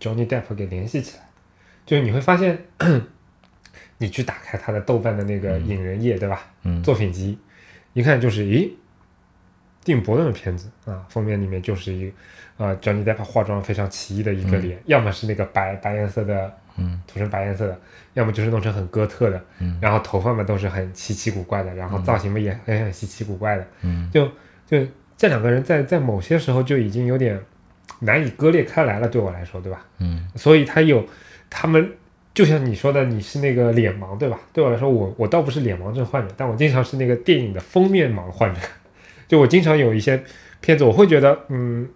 [0.00, 1.24] Johnny Depp 给联系起来。
[1.84, 2.66] 就是你会发现，
[3.98, 6.46] 你去打开他的豆瓣的那个引人页，对吧？
[6.62, 7.38] 嗯作品集，
[7.92, 8.70] 一看就是，咦，
[9.82, 17.78] 蒂姆·伯顿的片子啊，封面里面就是一个啊，Johnny Depp 化妆非常奇异的一个脸，要么是那个白白颜色的，嗯，涂成白颜色的，
[18.14, 24.26] 要么就是弄成很哥特的，嗯然后头发嘛都是很稀奇古怪的，然后造型嘛也很很稀奇古怪的，嗯就
[24.66, 27.38] 就这两个人在在某些时候就已经有点
[28.00, 29.84] 难以割裂开来了，对我来说，对吧？
[29.98, 31.06] 嗯所以他有
[31.50, 31.92] 他们，
[32.34, 34.40] 就像你说的，你是那个脸盲，对吧？
[34.52, 38.60] 对我来说，我我倒不是脸盲症患者，但我经常是那个电影的封面盲患者。
[39.28, 40.22] 就我经常有一些
[40.60, 41.88] 片子，我会觉得，嗯，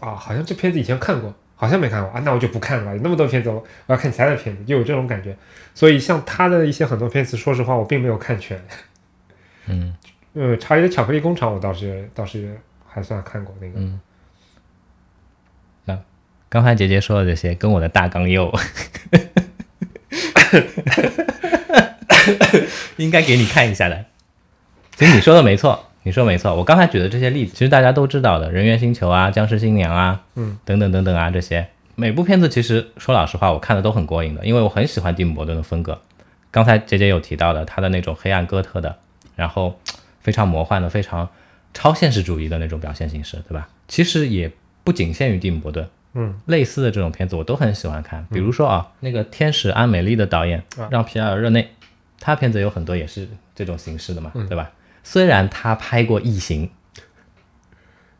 [0.00, 2.92] 啊，好像这片子以前看过，好像没看过啊，那我就不看了吧。
[2.92, 5.36] 有那么多片子，我我要看其他的片子，就有这种感觉。
[5.74, 8.60] 所以像他的一些很多片子，说实话，我并没有看全。
[9.66, 9.94] 嗯
[10.34, 13.74] 呃，查理的巧克力工厂，我倒是倒是还算看过那个。
[13.76, 14.00] 嗯。
[15.84, 15.98] 那
[16.48, 18.50] 刚才姐姐说的这些跟我的大纲又
[22.96, 24.04] 应该给你看一下的。
[24.96, 26.54] 其实你说的没错，你说没错。
[26.54, 36.00] 我刚才举的这些例子，其实大家都知道的，《人猿星球》啊，《僵尸新娘》啊，嗯，等等等等啊，这些每部片子其实说老实话，我看的都很过瘾的，因为我很喜欢蒂姆·伯顿的风格。
[36.50, 38.96] 刚才姐姐有提到的，他的那种黑暗哥特的，
[39.34, 39.80] 然后
[40.20, 41.28] 非常魔幻的、非常
[41.72, 43.68] 超现实主义的那种表现形式，对吧？
[43.88, 44.50] 其实也
[44.84, 48.24] 不仅限于蒂姆·伯顿，嗯，类似的这种片子我都很喜欢看。
[48.30, 51.70] 比如说啊，那个《天使安美丽》的导演啊让皮埃尔·热内，
[52.20, 54.70] 他片子有很多也是这种形式的嘛，嗯对吧？
[55.04, 56.66] 虽然他拍过《异形》，《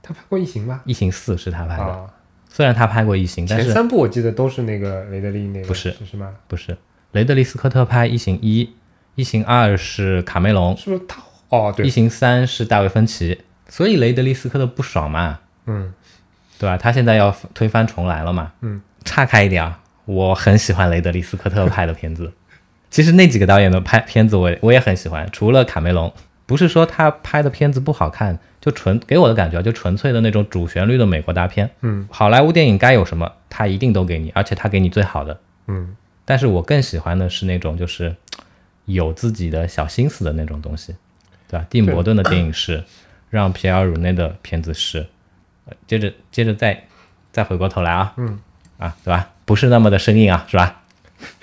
[0.00, 0.82] 他拍过《异形》吧？
[0.84, 2.06] 异形四》是他拍的，啊，
[2.48, 6.32] 虽然他拍过《异形》，但是前三部我记得都是那个雷德利那个，不是是吗？
[6.46, 6.76] 不是
[7.10, 8.64] 雷德利·斯科特拍《异形一》，
[9.16, 11.20] 《异形二》是卡梅隆，是不是他？
[11.48, 15.92] 哦，《对异，形三》是大卫芬奇，所以雷德利·斯科特不爽嘛，嗯
[16.58, 16.76] 对吧？
[16.76, 18.52] 他现在要推翻重来了嘛。
[18.60, 22.32] 嗯，岔开一点啊，我很喜欢雷德利·斯科特拍的片子。
[22.90, 26.12] 其实那几个导演的拍片子我也我也很喜欢，除了卡梅隆，
[26.46, 31.70] 不是说他拍的片子不好看，就纯给我的感觉啊就纯粹的那种主旋律的美国大片。
[31.80, 35.40] 嗯好莱坞电影该有什么，他一定都给你，而且他给你最好的。
[35.66, 38.14] 嗯但是我更喜欢的是那种就是
[38.86, 40.94] 有自己的小心思的那种东西，
[41.48, 41.66] 对吧？
[41.68, 42.82] 蒂姆·伯顿的电影是，
[43.30, 45.06] 让皮埃尔·鲁内的片子是，
[45.66, 46.84] 呃接着接着再
[47.32, 48.38] 再回过头来啊，嗯，
[48.78, 49.30] 啊，对吧？
[49.44, 50.82] 不是那么的生硬啊，是吧？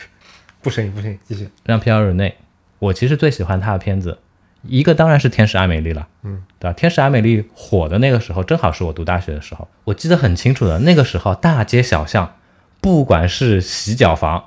[0.61, 1.49] 不生硬不生硬，继续。
[1.63, 2.35] 让皮埃尔·鲁内，
[2.79, 4.17] 我其实最喜欢他的片子，
[4.63, 6.73] 一个当然是《天使爱美丽》了，嗯，对吧？
[6.77, 12.35] 《天使爱美丽》火的那个时候，正好是我读大学的时候，我记得很清楚的，那个时候大街小巷，
[12.79, 14.45] 不管是洗脚房。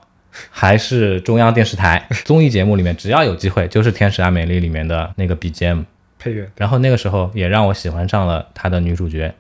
[0.51, 5.85] 还是中央电视台 综艺节目里面，只要有机会，就是《天使爱美丽》里面的那个 BGM。
[6.19, 9.33] 配乐，然后那个时候也让我喜欢上了她的女主角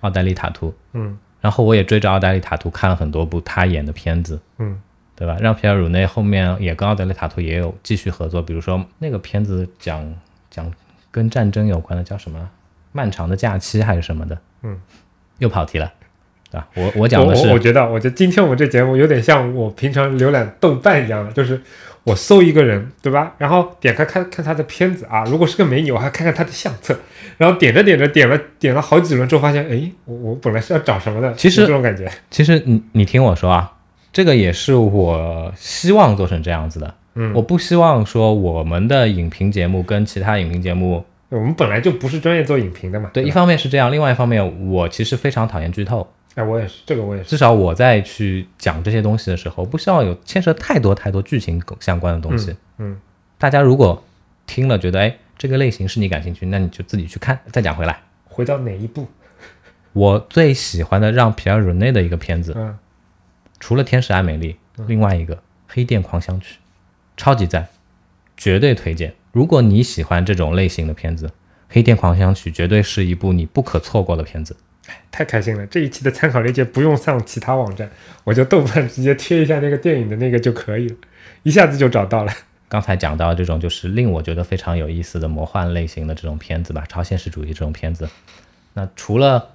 [0.00, 0.74] 奥黛丽·塔图。
[0.94, 4.76] 嗯然后我也追着奥黛丽·塔图看了很多部她演的片子，嗯
[5.20, 5.36] 对吧？
[5.38, 10.02] 让皮埃尔·鲁内后面也跟奥德雷·塔图也有继续合作，比如说那个片子讲
[10.50, 10.72] 讲
[11.10, 12.38] 跟战争有关的，叫什么
[12.92, 14.38] 《漫长的假期》还是什么的？
[14.62, 14.80] 嗯，
[15.36, 15.92] 又跑题了，
[16.50, 16.66] 对吧？
[16.74, 21.60] 我我讲的是我觉得，我觉得今天我们这节目有点像我平常浏览豆瓣一样的，就是
[22.04, 23.34] 我搜一个人，对吧？
[23.36, 26.98] 然后点开看看他的片子啊，如果是个美女，我还看看他的相册，
[27.36, 33.70] 然后点着点着点了点了好几轮之后，发现，哎，我我本来是要找什么的，其实这种感觉，其实你你听我说啊，
[34.12, 36.94] 这个也是我希望做成这样子的。
[37.14, 46.06] 嗯，我不希望说我们的影评节目跟其他影评节目，我们本来就不是专业做影评的嘛，对，对，一方面是这样，另外一方面我其实非常讨厌剧透。
[46.36, 52.54] 哎，我也是，这个我也是，至少我在去讲这些东西的时候，不希望有牵涉太多太多剧情相关的东西。
[52.78, 52.96] 嗯
[53.36, 54.00] 大家如果
[54.46, 57.36] 听了觉得哎这个类型是你感兴趣，那你就自己去看。
[57.50, 59.08] 再讲回来，回到哪一部？
[59.92, 62.78] 我最喜欢的让皮埃尔·鲁内的一个片子，嗯
[63.60, 64.56] 除了《天使爱美丽》，
[64.88, 65.36] 另外一个
[65.68, 66.54] 《黑店狂想曲》，
[67.16, 67.68] 超级赞，
[68.36, 69.14] 绝对推荐。
[69.30, 71.28] 如果你喜欢这种类型的片子，
[71.68, 74.56] 《黑店狂想曲》绝对是一部你不可错过的片子。
[75.12, 75.64] 太开心了！
[75.66, 77.88] 这一期的参考链接不用上其他网站，
[78.24, 80.96] 我就豆瓣直接贴一下那个电影的那个就可以了，
[81.44, 82.32] 一下子就找到了。
[82.68, 88.08] 刚才讲到这种就是令我觉得非常有意思的魔幻类型的这种片子吧，超现实主义这种片子。
[88.74, 89.50] 那除了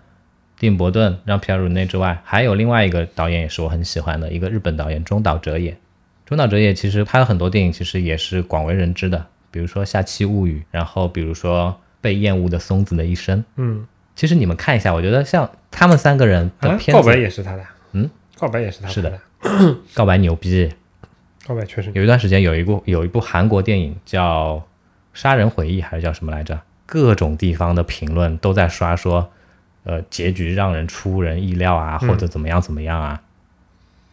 [0.57, 5.75] 蒂姆·伯顿、让皮埃尔·鲁内之外，还有另外一个导演也是我很喜欢的一个日本导演中岛哲也。
[6.25, 11.69] 中岛哲也其实拍了很多电影，其实也是广为人知的，比如说《下期物语》，然后比如说
[12.01, 13.39] 《被厌恶的松子的一生》。
[13.57, 13.85] 嗯
[14.15, 19.19] 其实你们看一下，我觉得像他们三个人的啊，片子，告白也是他的，嗯，告白也是他的是的
[19.93, 20.71] 告白牛逼。
[21.45, 24.55] 告白确实有一段时间有一部有一部韩国电影叫
[25.13, 26.59] 《杀人回忆》还是叫什么来着？
[26.85, 29.29] 各种地方的评论都在刷说，
[29.85, 33.21] 呃，结局让人出人意料啊，嗯或者怎么样怎么样啊。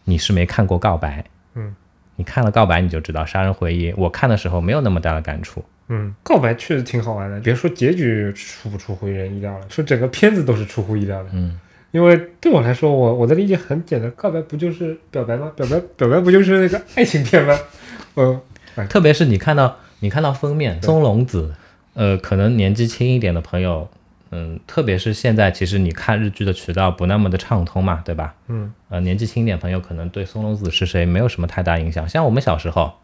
[0.04, 1.20] 你是没看过《告白》，
[1.54, 1.74] 嗯，
[2.16, 5.64] 你看了《告白》你就知道《杀人回忆》，我看的时候没有那么大的感触。
[5.88, 7.40] 嗯，告白确实挺好玩的。
[7.40, 11.28] 别说结局出不出乎人意料了，说整个片子都是出乎意料的。
[11.32, 11.58] 嗯，
[11.90, 15.52] 因为对我来说，我我的理解很简单，告白不就是表白吗？
[15.56, 17.58] 表白表白不就是那个爱情片吗？
[18.16, 18.40] 嗯，
[18.88, 21.54] 特别是你看到你看到封面松隆子，
[21.94, 23.88] 呃，可能年纪轻一点的朋友，
[24.34, 28.34] 嗯，特别是现在其实你看日剧的渠道不那么的畅通嘛，对吧？
[28.48, 32.08] 嗯，呃，年纪轻一点朋友可能对松隆子是谁没有什么太大影响。
[32.08, 32.94] 像我们小时候，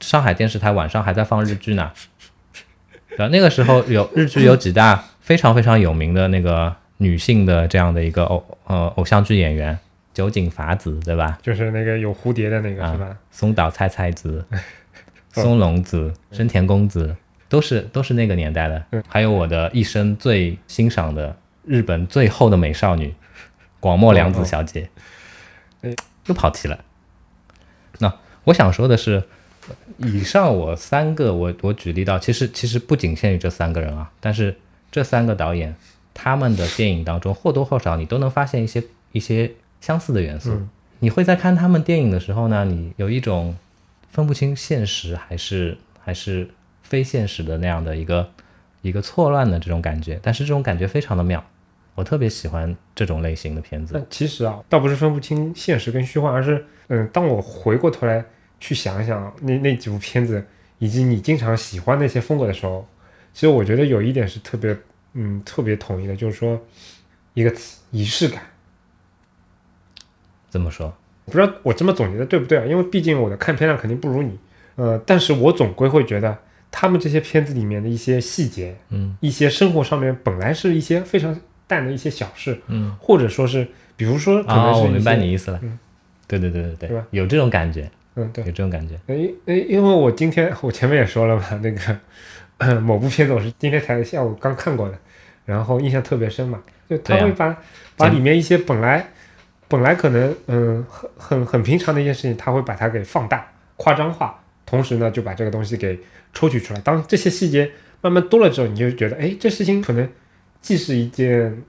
[0.00, 1.92] 上海电视台晚上还在放日剧呢，
[3.16, 3.32] 然后？
[3.32, 9.78] 那个时候有日剧有几大非常非常有名的那个女性的这样的一个偶呃偶像剧演员，
[10.14, 11.38] 酒井法子，对吧？
[11.42, 13.14] 就是那个有蝴蝶的那个、啊是吧？
[13.30, 14.42] 松岛菜菜子、
[15.34, 17.14] 松隆子、深田恭子，
[17.48, 19.02] 都是都是那个年代的嗯。
[19.08, 23.14] 还有我的一生最欣赏的日本最后的美少女
[23.80, 24.88] 广末凉子小姐
[25.82, 25.94] 哎。
[26.26, 26.78] 又跑题了。
[28.00, 28.12] 那
[28.44, 29.22] 我想说的是，
[29.96, 34.54] 以上我三个我我举例到，其实其实不仅限于这三个人啊，但是
[34.90, 35.74] 这三个导演
[36.12, 38.82] 他们的电影当中或多或少你都能发现一些
[39.12, 40.50] 一些相似的元素。
[40.50, 40.68] 嗯
[41.00, 43.56] 你会在看他们电影的时候呢，你有一种
[44.10, 46.50] 分不清现实还是还是
[46.88, 48.30] 非现实的那样的一个
[48.80, 51.44] 一个错乱的这种感觉，但是这种感觉非常的妙，
[51.94, 53.92] 我特别喜欢这种类型的片子。
[53.94, 58.24] 但其实啊，倒不是分不清现实跟虚幻，而是嗯，当我回过头来
[58.58, 60.42] 去想一想那那几部片子，
[60.78, 62.86] 以及你经常喜欢那些风格的时候，
[63.34, 64.76] 其实我觉得有一点是特别
[65.12, 66.58] 嗯特别统一的，就是说
[67.34, 68.42] 一个词仪式感。
[70.48, 70.96] 怎么说？
[71.26, 72.64] 不知道我这么总结的对不对啊？
[72.64, 74.38] 因为毕竟我的看片量肯定不如你，
[74.76, 76.38] 呃，但是我总归会觉得
[76.70, 79.16] 他们这些片子里面的一些细节，嗯。
[79.20, 83.66] 一些生活上面本来是一些非常淡的一些小事，嗯，或者说是，
[83.96, 85.58] 比如说可能哦，是、我明白你，意思了。
[85.62, 85.78] 嗯。
[86.26, 86.88] 对对对对对。
[86.88, 88.44] 对吧，有这种感觉，嗯，对。
[88.44, 88.94] 有，这种感觉。
[89.06, 94.98] 诶诶，因为我今天我前面也说了嘛，那个 某部片子我是今天才下午刚看过的，
[95.46, 97.56] 然后印象特别深嘛，就他会把、
[97.96, 99.08] 把里面一些本来
[99.68, 103.46] 本来可能嗯很很很平常的一件事情，他会把它给放大
[103.76, 105.98] 夸张化，同时呢就把这个东西给
[106.32, 106.80] 抽取出来。
[106.80, 107.70] 当这些细节
[108.00, 110.08] 慢慢多了之后，你就觉得哎，这事情可能
[110.60, 111.62] 既是一件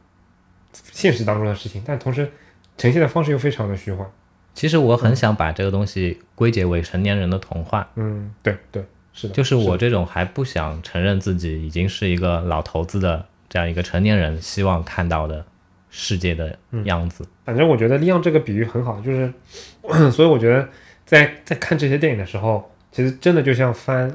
[0.74, 2.30] 现实当中的事情，但同时
[2.78, 4.10] 呈现的方式又非常的虚幻。
[4.54, 8.84] 其实我很想把这个东西归结为成年人的童话，嗯，对对，
[9.14, 15.46] 是的，就是我这种还不想承认自己已经是一个老头子的这样一个成年人，希望看到的
[15.90, 17.26] 世界的样子。
[17.46, 19.32] 反正我觉得利用这个比喻很好，就是，
[20.12, 20.68] 所以我觉得
[21.06, 24.14] 在在看这些电影的时候，其实真的就像翻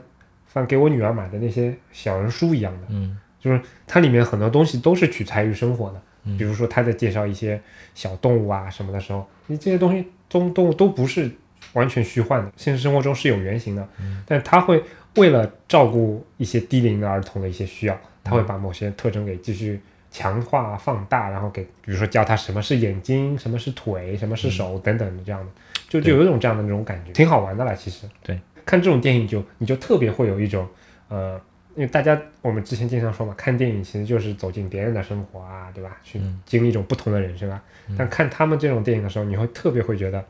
[0.54, 3.18] 翻给我女儿买的那些小人书一样的，嗯。
[3.40, 6.38] 就是它里面很多东西都是取材于生活的，嗯。
[6.38, 7.60] 比如说他在介绍一些
[7.94, 11.30] 小动物啊什么的时候，你这些东西动动物都不是
[11.74, 14.22] 完全虚幻的，现实生活中是有原型的，嗯。
[14.24, 14.82] 但他会
[15.16, 19.80] 为了照顾一些低龄的儿童的一些需要，他会把某些特征给继续
[20.10, 25.50] 强化放大，然后给比如说教他什么是眼睛，什么是腿，什么是手等等的这样的，
[25.88, 27.74] 就就有一种这样的那种感觉，挺好玩的啦。
[27.74, 28.06] 其实。
[28.22, 30.68] 对，看这种电影就你就特别会有一种
[31.08, 31.40] 呃。
[31.76, 35.96] 因为大家我们之前经常说嘛，看电影其实就是走进别人的生活啊，对吧？
[36.04, 37.60] 去嗯经历一种不同的人生啊。
[37.98, 40.24] 但看他们这种电影的时候，你会特别会觉得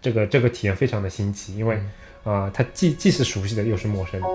[0.00, 1.76] 这个这个体验非常的新奇，因为
[2.24, 4.26] 啊、呃它既既是熟悉的，又是陌生的。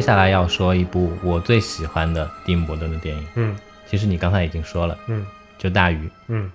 [0.00, 3.26] 接下来要说一部我最喜欢的蒂姆·伯顿的电影。
[3.34, 3.54] 嗯
[3.86, 5.26] 其实你刚才已经说了，嗯
[5.58, 6.06] 就《大鱼》。
[6.28, 6.50] 嗯，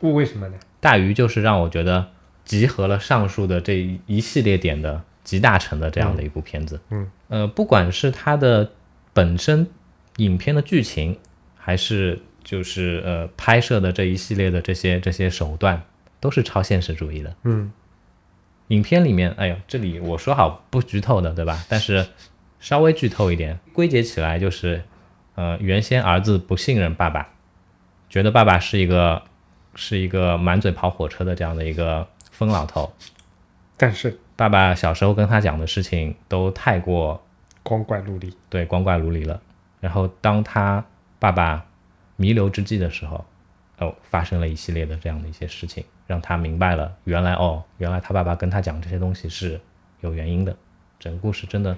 [0.00, 0.54] 为为什么呢？
[0.80, 2.06] 大鱼就是让我觉得
[2.44, 6.78] 集合了上述的这一一系列点的集大成的这样的一部片子。
[6.90, 8.70] 嗯呃，不管是它的
[9.14, 9.66] 本身
[10.18, 11.18] 影片的剧情，
[11.56, 15.82] 还是就是呃拍摄的这一系列的这些这些手段
[16.20, 17.34] 都是超现实主义的。
[17.44, 17.72] 嗯
[18.68, 21.64] 影片里面，哎呦，这里我说好不剧透的，对吧？
[21.68, 22.06] 但是
[22.60, 24.84] 稍微剧透一点，归结起来就是，
[25.34, 27.28] 呃，原先儿子不信任爸爸，
[28.08, 29.22] 觉得爸爸是一个
[29.74, 32.92] 是一个满嘴跑火车的这样的一个疯老头。
[33.76, 37.20] 但是爸爸小时候跟他讲的事情都太过
[37.62, 38.36] 光怪陆离。
[38.50, 39.40] 对光怪陆离了。
[39.80, 40.84] 然后当他
[41.18, 41.64] 爸爸
[42.16, 43.24] 弥留之际的时候，
[43.78, 49.58] 哦，发生了一系列的这样的一些事情，让他明白了，原来哦，原来他爸爸跟他讲这些东西是
[50.00, 50.54] 有原因的。
[50.98, 51.74] 整个故事真的，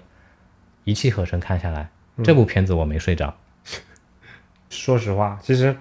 [0.85, 1.89] 一气呵成看下来，
[2.25, 3.35] 这部片子我没睡着。
[4.71, 5.77] 说实话，其实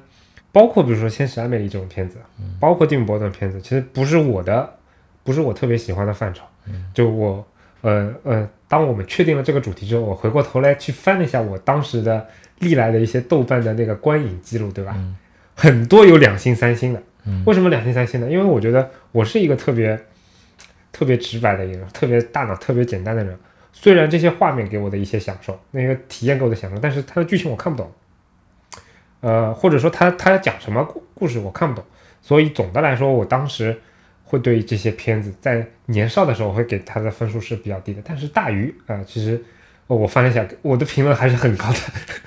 [0.52, 2.18] 包括比如说《千使艾美丽》这种片子，
[2.60, 4.78] 包括蒂姆·伯顿的片子，其实不是我的，
[5.24, 6.44] 不是我特别喜欢的范畴。
[6.94, 7.48] 就我，
[7.82, 12.28] 呃呃，当我们确定了这个主题之后，我回过头来去翻了一下我当时的
[12.60, 14.96] 历来的一些豆瓣的那个观影记录，对吧？
[15.56, 17.02] 很多有两星、三星的。
[17.46, 18.30] 为什么两星、三星呢？
[18.30, 20.00] 因为我觉得我是一个特别
[20.92, 23.38] 特别直白的一个人，特别大脑特别简单的人。
[23.74, 27.92] 虽然这些画面给我的一些享受，那个体验给我的享受，但是它的剧情我看不懂。
[29.22, 31.86] 呃，或者说他他讲什么故故事我看不懂，
[32.22, 33.80] 所以总的来说，我当时
[34.24, 38.02] 会对这些片子在年少的时候会给他的分数是比较低的。
[38.04, 39.44] 但是大鱼啊、其实、
[39.86, 41.78] 哦我翻了一下，我的评论还是很高的。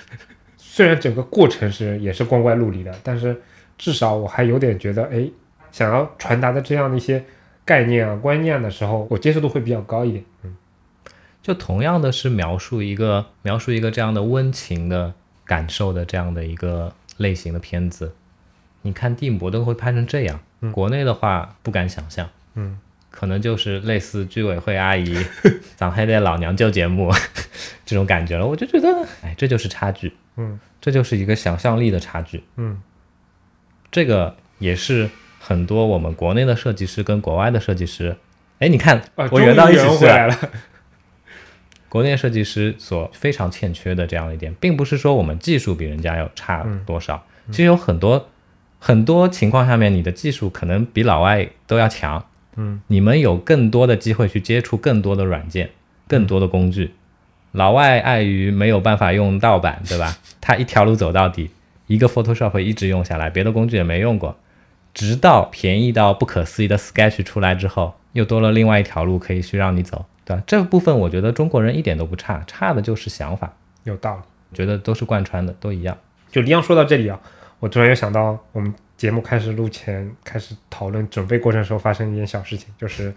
[0.57, 3.41] 虽然整个过程是也是光怪陆离的，但是
[3.77, 5.29] 至少我还有点觉得，哎，
[5.73, 7.25] 想要传达的这样的一些
[7.65, 10.25] 概念啊观念的时候，我接受度会比较高一点。
[10.45, 10.55] 嗯
[11.45, 15.13] 就同样的是描述一个描述一个这样的温情的
[15.45, 18.15] 感受的这样的一个类型的片子，
[18.81, 20.41] 你看蒂姆·伯顿会拍成这样，
[20.73, 22.79] 国内的话不敢想象，嗯，
[23.11, 25.15] 可能就是类似居委会阿姨
[25.77, 27.13] 长黑的老娘舅节目
[27.85, 28.47] 这种感觉了。
[28.47, 30.59] 我就觉得，哎，这就是差距，嗯。
[30.81, 32.43] 这就是一个想象力的差距。
[32.57, 32.81] 嗯。
[33.93, 38.17] 这个也是很多我们国内的设计师跟国外的设计师，
[38.61, 40.51] 哎，你看，啊，我圆到一起终于圆去了。
[41.95, 48.31] 国内设计师所非常欠缺的这样一点，并不是说我们技术比人家要差多少，其实有很多
[48.81, 52.27] 很多情况下面，你的技术可能比老外都要强。
[52.57, 55.71] 嗯，你们有更多的机会去接触更多的软件、
[56.09, 56.95] 更多的工具。
[57.53, 60.19] 老外碍于没有办法用盗版，对吧？
[60.41, 61.51] 他一条路走到底，
[61.87, 64.37] 一个 Photoshop 一直用下来，别的工具也没用过，
[64.93, 70.43] 直到便宜到不可思议的 Sketch 出来之后，又多了另外一条路可以去让你走，对吧？
[70.47, 73.53] 这部分我觉得中国人一点都不差，差的就是想法，
[73.85, 74.23] 有道理。
[74.51, 75.97] 我觉得都是贯穿的，都一样。
[76.31, 77.21] 就李阳说到这里啊，
[77.59, 83.13] 我突然又想到我们节目开始录前开始讨论准备过程的时候发生一件小事情，就是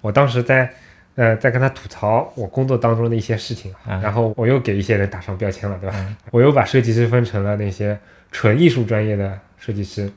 [0.00, 0.72] 我当时在
[1.16, 6.16] 呃在跟他吐槽我工作当中的一些事情啊然后我又给一些人打上标签了，对吧？
[6.30, 7.98] 我又把设计师分成了那些
[8.30, 10.10] 纯艺术专业的设计师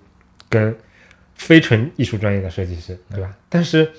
[0.48, 0.76] 跟
[1.36, 3.34] 非纯艺术专业的设计师，对吧？
[3.48, 3.92] 但是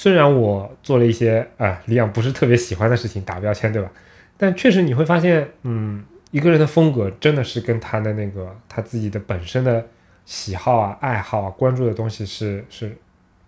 [0.00, 3.90] 虽然我做了一些啊李阳不是特别喜欢的事情打标签，对吧？
[4.36, 9.84] 但确实你会发现，嗯，一个人的风格真的是跟他的那个他自己的本身的
[10.24, 12.96] 喜好啊、爱好啊、关注的东西是是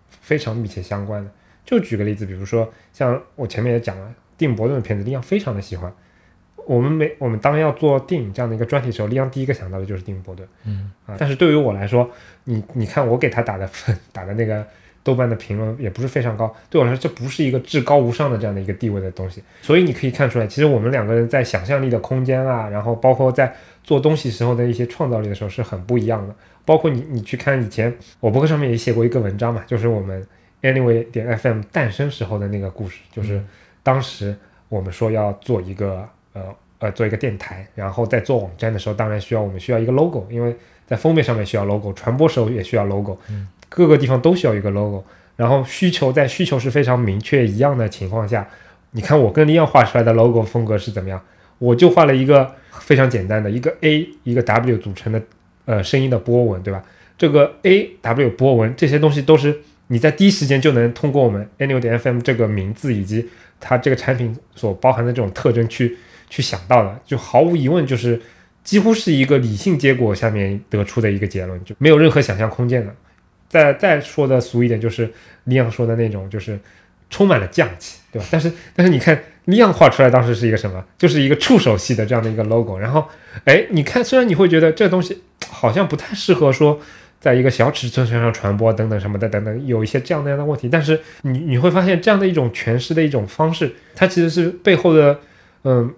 [0.09, 1.31] 非常密切相关的。
[1.63, 5.89] 就举个例子，比如说像我前面也讲了，蒂姆·伯顿的片子，李昂非常的喜欢。
[6.65, 10.45] 我们每我们当要做电影这样的一个专题的时候，李昂第一个想到的就是蒂姆·伯顿。
[10.65, 12.11] 嗯啊，但是对于我来说，
[12.43, 14.67] 你你看我给他打的分，打的那个
[15.03, 19.41] 豆瓣的评论也不是非常高，对我来说这不是一个至高无上的这样的一个地位的东西。
[19.61, 26.35] 所以你可以看出来，其实我们两个人在想象力的空间啊，然后包括在做东西时候的一些创造力的时候是很不一样的。
[26.63, 30.25] 包括你你去看以前我博客上面也写过一个文章嘛，就是我们
[30.61, 33.41] Anyway 点 FM 诞生时候的那个故事，就是
[33.81, 34.35] 当时
[34.69, 36.43] 我们说要做一个呃
[36.77, 43.17] 呃做一个电台，然后在做网站的时候，当然需要我们需要一个 logo，因为在封面上面需要 logo，传播时候也需要 logo，
[43.71, 45.03] 各个地方都需要一个 logo。
[45.37, 48.47] 然后需求在需求是非常明确一样的情况下，
[48.91, 51.19] 你看我跟利昂画出来的 logo 风格是怎么样？
[51.57, 55.21] 我就画了一个非常简单的一个 A 一个 W 组成的
[55.65, 56.83] 呃声音的波纹，对吧？
[57.17, 63.27] 这个 A W 波纹这些东西都是你在第一时间就能通过我们 a n n u a l FM 这个名字以及
[63.59, 65.97] 它这个产品所包含的这种特征去
[66.29, 68.21] 去想到的，就毫无疑问就是
[68.63, 72.93] 几乎是一个理性结果下面得出的一个结论，就没有任何想象空间的。
[73.51, 75.11] 再再说的俗一点，就是
[75.43, 76.57] 李阳说的那种，就是
[77.09, 78.25] 充满了匠气，对吧？
[78.31, 80.81] 但是但是你看李阳画出来当时是一个什么？
[80.97, 82.79] 就是一个触手系的这样的一个 logo。
[82.79, 83.05] 然后，
[83.43, 86.79] 哎，你看，虽然你会觉得这东西好像不太适合说
[87.19, 95.19] 在一个小尺寸上传播等等什么的等等，有一些这样那样的问题，但是你你会发现这样的一种诠释的一种方式，它其实是背后的
[95.65, 95.93] 嗯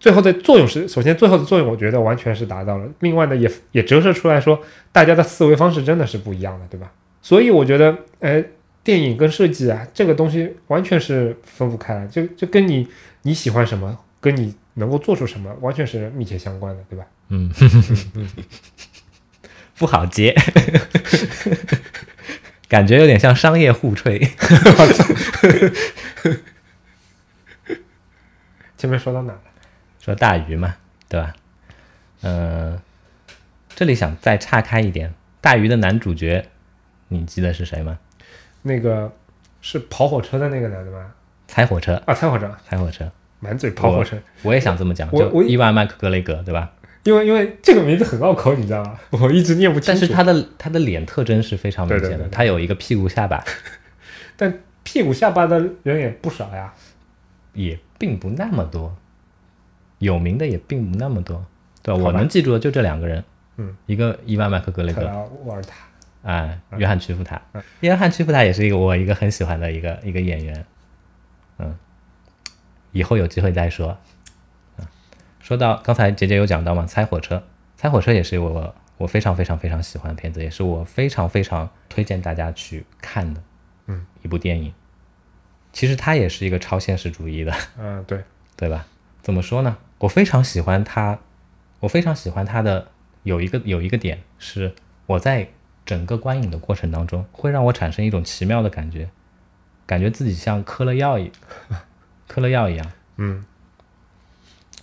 [0.00, 2.88] 最后的作用是，首先最后的作用，我觉得完全是达到了。
[3.00, 6.90] 另外呢，也也折射出来说，大家的思维方式真的是不一样的，对吧？
[7.20, 8.42] 所以我觉得，呃，
[8.82, 12.88] 电影跟设计啊，这个东西完全是分不开来，就就跟你
[13.22, 17.04] 你喜欢什么，跟你能够做出什么，完全是密切相关的，对吧？
[17.28, 17.52] 嗯，
[19.76, 20.34] 不好接，
[22.68, 24.18] 感觉有点像商业互吹。
[28.78, 29.40] 前面说到哪了？
[30.10, 30.74] 说大鱼嘛，
[31.08, 31.32] 对吧？
[32.22, 32.78] 嗯、
[33.76, 36.44] 这里想再岔开一点，大鱼的男主角，
[37.08, 37.98] 你记得是谁吗？
[38.62, 39.12] 那个
[39.62, 41.12] 是跑火车的那个男的吗？
[41.46, 44.18] 踩火车，啊，踩火车，踩火车，满嘴跑火车。
[44.42, 46.72] 我也想这么讲，就我我伊万麦克格雷格，对吧？
[47.04, 48.98] 因为因为这个名字很拗口，你知道吗？
[49.10, 50.00] 我一直念不清楚。
[50.00, 53.42] 但是他的他的脸特征是非常明显的，他有一个屁股下巴，
[54.36, 54.52] 但
[54.82, 56.74] 屁股下巴的人也不少呀。
[57.52, 58.94] 也并不那么多，
[60.00, 61.44] 有名的也并不那么多，
[61.82, 62.02] 对吧？
[62.02, 63.22] 我能记住的就这两个人，
[63.58, 65.02] 嗯，一个伊万麦克格雷格，
[65.44, 65.76] 沃尔塔，
[66.22, 67.40] 啊，约翰屈服塔，
[67.80, 70.66] 约翰屈服塔也是一个我一个很喜欢的一个一个演员，
[71.58, 71.76] 嗯，
[72.92, 73.96] 以后有机会再说。
[74.78, 74.86] 嗯，
[75.38, 77.42] 说到刚才杰杰有讲到嘛，猜火车，
[77.76, 83.42] 猜火车也是我我非常非常非常喜欢的片子，也是我非常非常推荐大家去看的，
[83.86, 84.72] 嗯，一部电影。
[85.72, 88.18] 其实它也是一个超现实主义的，嗯，对，
[88.56, 88.86] 对吧？
[89.22, 89.76] 怎么说呢？
[90.00, 91.18] 我非常喜欢他，
[91.80, 92.88] 我非常喜欢他的
[93.22, 94.74] 有一个有一个点是
[95.06, 95.48] 我在
[95.84, 99.10] 整个观影的过程当中，会让我产生一种奇妙的感觉，
[99.86, 101.30] 感觉自己像嗑了药一
[102.26, 103.44] 嗑了药一样，嗯，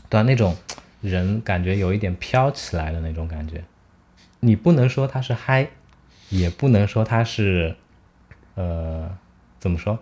[0.10, 0.24] 对啊？
[0.24, 0.56] 那种
[1.02, 3.64] 人感觉有一点飘起来的那种感觉，
[4.42, 5.70] 你不能说他是嗨，
[6.30, 7.76] 也不能说他是
[8.54, 9.18] 呃
[9.60, 9.98] 怎么说，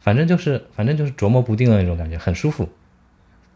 [0.00, 2.70] 反正就是反正就是琢磨不定的那种感觉，很舒服。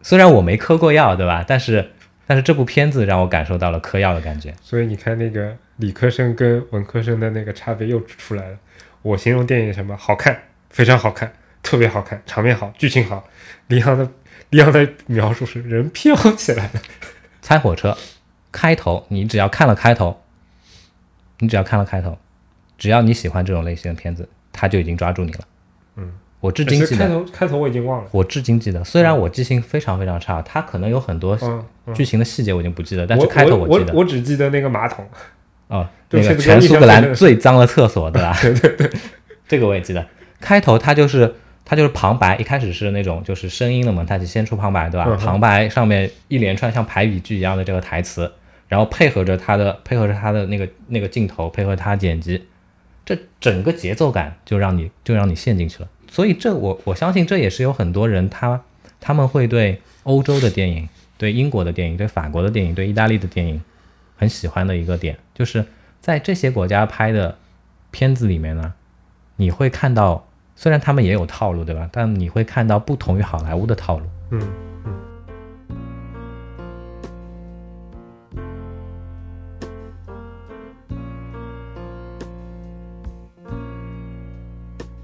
[0.03, 1.45] 虽然我没嗑过药，对吧？
[1.47, 1.91] 但是
[2.27, 4.55] 但是这部片子让我感受到了嗑药的感觉。
[4.63, 8.57] 所以你看那个理科生跟文科生的那个差别又出来了。
[9.03, 11.33] 我形容电影什么好看，非常好看，
[11.63, 13.29] 特别好看，场面好，剧情好。
[13.69, 14.09] 李阳的
[14.51, 16.83] 李阳的描述是人飘起来了。
[17.41, 17.97] 猜火车
[18.53, 20.23] 开头，你只要看了开头，
[21.39, 22.19] 你只要看了开头，
[22.77, 25.41] 只要你喜欢这种类型的片子，他就已经抓住你了。
[25.97, 28.09] 嗯，我至今记得开，头开头我已经忘了。
[28.13, 31.39] 我至今记得，虽然我记性非常非常差，它可能有很多
[31.95, 33.93] 剧情的细节我已经不记得，但是开头我记得。
[33.93, 35.07] 我只记得那个马桶。
[35.69, 38.37] 哦，那个全苏格兰最脏的厕所，对吧？
[38.41, 38.91] 对 对对，
[39.47, 40.05] 这个我也记得。
[40.41, 41.33] 开头它就是
[41.65, 45.07] 它就是旁白，一开始是那种就是声音的蒙太奇，先出旁白，对吧？
[45.09, 48.33] 嗯旁白上面一连串像排比句一样的这个台词，
[48.67, 52.43] 然后配合着它的配合着它的那个那个镜头，配合它剪辑，
[53.05, 55.89] 这整个节奏感就让你就让你陷进去了。
[56.11, 58.61] 所以这我我相信这也是有很多人他
[59.01, 63.63] 他们会对欧洲的电影、对英国的电影、对法国的电影、对意大利的电影
[64.17, 65.65] 很喜欢的一个点，就是
[66.01, 67.39] 在这些国家拍的
[67.91, 68.75] 片子里面呢，
[69.37, 71.89] 你会看到，虽然他们也有套路，对吧？
[71.93, 74.07] 但你会看到不同于好莱坞的套路。
[74.31, 74.41] 嗯，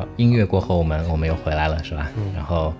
[0.00, 2.10] 好，音乐过后，我们我们又回来了，是吧？
[2.34, 2.72] 然后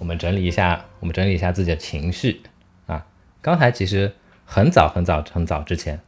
[0.00, 2.42] 我们整理一下，我们整理一下自己的情绪
[2.88, 3.06] 啊。
[3.40, 4.12] 刚才其实
[4.44, 6.00] 很早很早很早之前，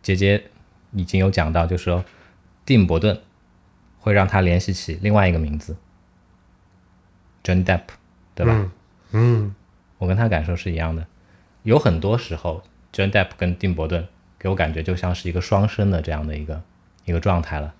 [0.00, 0.44] 姐姐
[0.92, 2.02] 已经有讲到，就是说
[2.64, 3.20] 蒂姆·伯顿
[4.00, 5.76] 会让他联系起另外一个名字
[7.44, 7.82] ，John Depp，
[8.34, 8.54] 对吧？
[8.54, 8.70] 嗯
[9.10, 9.54] 嗯
[9.98, 11.06] 我跟他感受是一样的。
[11.62, 16.62] 有很多时候，John Depp 跟蒂姆·伯顿给我感觉就像是一个双生的这样的一个
[17.04, 17.74] 一个状态了。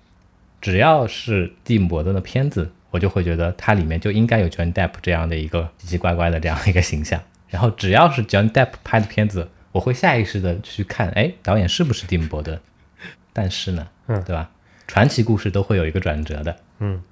[0.63, 7.21] 只要是蒂姆·伯顿的片子，我就会觉得它里面就应该有 John Depp 这样的一个奇奇怪怪的这样一个形象。
[7.51, 12.59] 然后只要是 John Depp 拍的片子，我会下意识的去看，哎，导演是不是蒂姆·伯顿？
[13.33, 14.51] 但是呢，嗯对吧？
[14.87, 16.57] 传奇故事都会有一个转折的。
[16.79, 17.03] 嗯，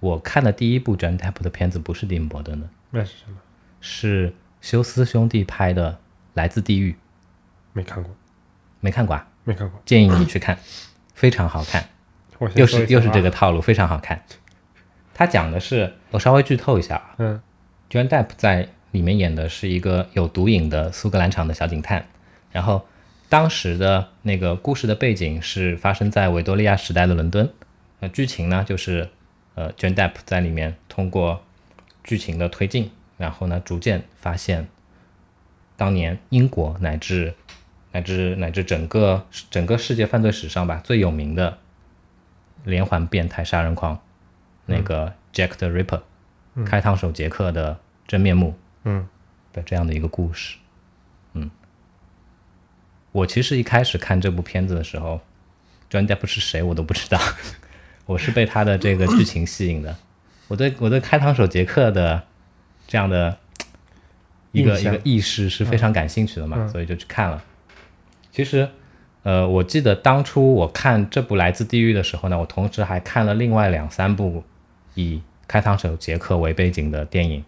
[0.00, 3.36] 我看的第一部 John Depp 的片子不是蒂姆·伯顿的，那是什么？
[3.80, 5.92] 是休斯兄弟拍的
[6.34, 6.92] 《来自地狱》，
[7.72, 8.14] 没看过，
[8.80, 9.26] 没看过啊？
[9.44, 9.82] 没看过。
[9.84, 10.58] 建议你去看，
[11.14, 11.88] 非常好看，
[12.54, 14.22] 又是又是这个套路，非常好看。
[15.14, 17.40] 他讲的是，我稍微剧透一下啊，嗯
[17.90, 22.06] John Depp 在里面演的是一个有毒瘾的苏格兰场的小警探，
[22.52, 22.86] 然后
[23.28, 27.50] 当时的那个故事的背景是发生在维多利亚时代的伦敦，
[28.00, 29.08] 那，剧情呢就是
[29.54, 31.42] 呃 John Depp 在里面通过
[32.04, 34.68] 剧情的推进，然后呢逐渐发现
[35.76, 37.34] 当年英国乃至
[37.92, 41.58] 乃至乃至整个整个世界犯罪史上吧最有名的
[42.66, 43.98] 连环变态杀人狂，
[44.66, 46.02] 那个 Jack the Ripper，、
[46.66, 48.54] 开膛手杰克的真面目，
[48.84, 49.06] 嗯，
[49.52, 50.56] 的这样的一个故事。
[51.32, 51.50] 嗯，
[53.12, 55.20] 我其实一开始看这部片子的时候
[55.88, 57.18] ，Johnny Depp 是谁我都不知道，
[58.04, 59.96] 我是被他的这个剧情吸引的。
[60.48, 62.24] 我对我对开膛手杰克的
[62.86, 63.38] 这样的
[64.52, 66.68] 一个一个意识是非常感兴趣的嘛，嗯。
[66.68, 67.42] 所以就去看了。
[68.32, 68.68] 其实，
[69.26, 74.44] 呃，我记得当初我看这部《来自地狱》的时候呢，我同时还看了另外两三部
[74.94, 77.44] 以开膛手杰克为背景的电影，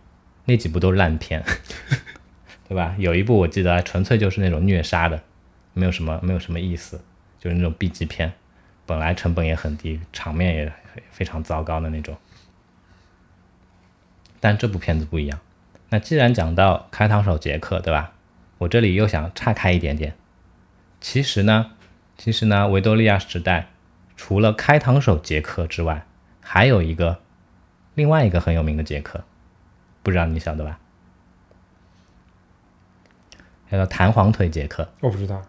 [0.46, 1.40] 那几部都是烂片，
[2.68, 2.96] 对吧？
[2.98, 5.22] 有一部我记得纯粹就是那种虐杀的，
[5.72, 7.00] 没有什么没有什么意思，
[7.38, 8.32] 就是那种 B 级片，
[8.84, 10.72] 本来成本也很低，场面也
[11.12, 12.16] 非常糟糕的那种。
[14.40, 15.38] 但这部片子不一样。
[15.90, 18.14] 那既然讲到开膛手杰克，对吧？
[18.58, 20.16] 我这里又想岔开一点点。
[21.00, 21.72] 其实呢，
[22.16, 23.68] 其实呢，维多利亚时代
[24.16, 26.06] 除了开膛手杰克之外，
[26.40, 27.20] 还有一个
[27.94, 29.24] 另外一个很有名的杰克，
[30.02, 30.78] 不知道你晓得吧？
[33.70, 35.42] 叫做弹簧腿杰克，我不知道。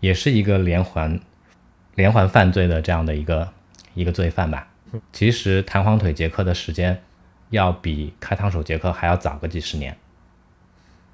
[0.00, 1.20] 也是一个连环
[1.94, 3.52] 连环犯罪的这样的一个
[3.94, 4.68] 一个罪犯吧。
[5.12, 7.02] 其实弹簧腿杰克的时间
[7.50, 9.98] 要比开膛手杰克还要早个几十年。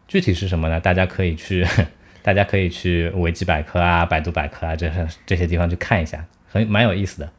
[0.06, 0.78] 具体是什么呢？
[0.80, 1.66] 大家可以去，
[2.24, 7.30] 大家可以去维基百科啊、百度百科啊这些这些地方去看一下，很蛮有意思的。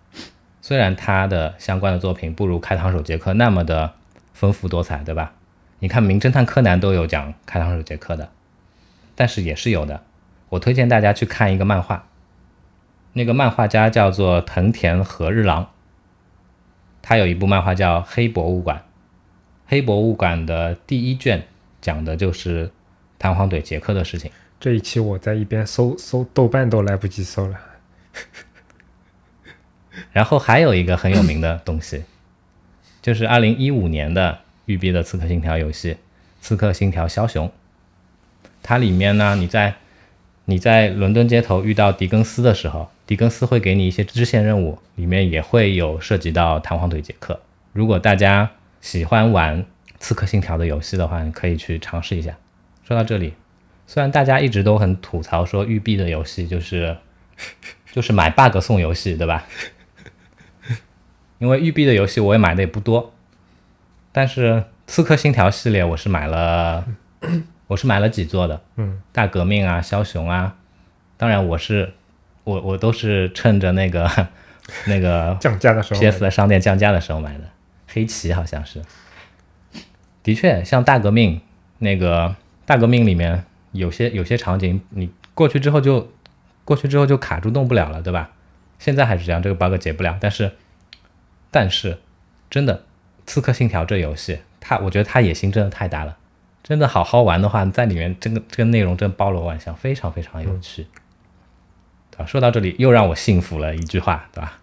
[0.61, 3.95] 虽然他的相关的作品不如开膛手杰克那么的
[4.33, 5.33] 丰富多彩，对吧？
[5.79, 8.29] 你看《名侦探柯南》都有讲开膛手杰克的，
[9.15, 10.03] 但是也是有的。
[10.49, 12.07] 我推荐大家去看一个漫画，
[13.13, 15.65] 那个漫画家叫做藤田和日郎，
[17.01, 18.77] 他有一部漫画叫《黑博物馆》，
[19.65, 21.47] 《黑博物馆》的第一卷
[21.81, 22.71] 讲的就是
[23.17, 24.29] 弹簧腿杰克的事情。
[24.65, 27.59] 这一期我在一边搜搜豆瓣都来不及搜了。
[30.11, 32.03] 然后还有一个很有名的东西，
[32.99, 35.91] 就是二零一五年的育碧的《刺客信条》游戏
[36.41, 37.47] 《刺客信条：枭雄》，
[38.63, 39.75] 它里面呢，你在
[40.45, 47.39] 你在伦敦街头遇到狄更斯的时候，狄更斯会给你一些支线任务，里面也会有涉及到弹簧腿杰克。
[47.71, 48.49] 如果大家
[48.81, 49.61] 喜欢玩
[49.99, 52.35] 《刺客信条》的游戏的话，你可以去尝试一下。
[52.83, 53.35] 说到这里，
[53.87, 56.97] 虽然大家一直都很吐槽说育碧的游戏就是
[57.91, 59.45] 就是买 bug 送游戏，对吧？
[61.37, 63.13] 因为育碧的游戏我也买的也不多，
[64.11, 64.53] 但是
[64.87, 66.85] 《刺客信条》系列我是买了，
[67.67, 70.55] 我是买了几座的，嗯，大革命啊、枭雄啊，
[71.17, 71.93] 当然我是
[72.45, 74.09] 我我都是趁着那个
[74.87, 77.43] 那个降价的时候 PS 的商店降价的时候买的，
[77.87, 78.81] 黑旗好像是。
[80.23, 81.39] 的确，像大革命
[81.79, 83.43] 那个大革命里面
[83.75, 86.11] 有些有些场景，你过去之后就
[86.63, 88.31] 过去之后就卡住动不了了，对吧？
[88.79, 90.17] 现在还是这样，这个 bug 解不了。
[90.19, 90.51] 但是
[91.51, 91.99] 但是
[92.49, 92.75] 真的，
[93.25, 96.17] 《刺客信条》这游戏，它我觉得它野心真的太大了。
[96.63, 100.87] 真的好好玩的话，在里面这个这个内容真包罗万象，非常非常有趣。
[102.11, 102.25] 对吧？
[102.25, 104.59] 说到这里，又让我信服了一句话，对吧？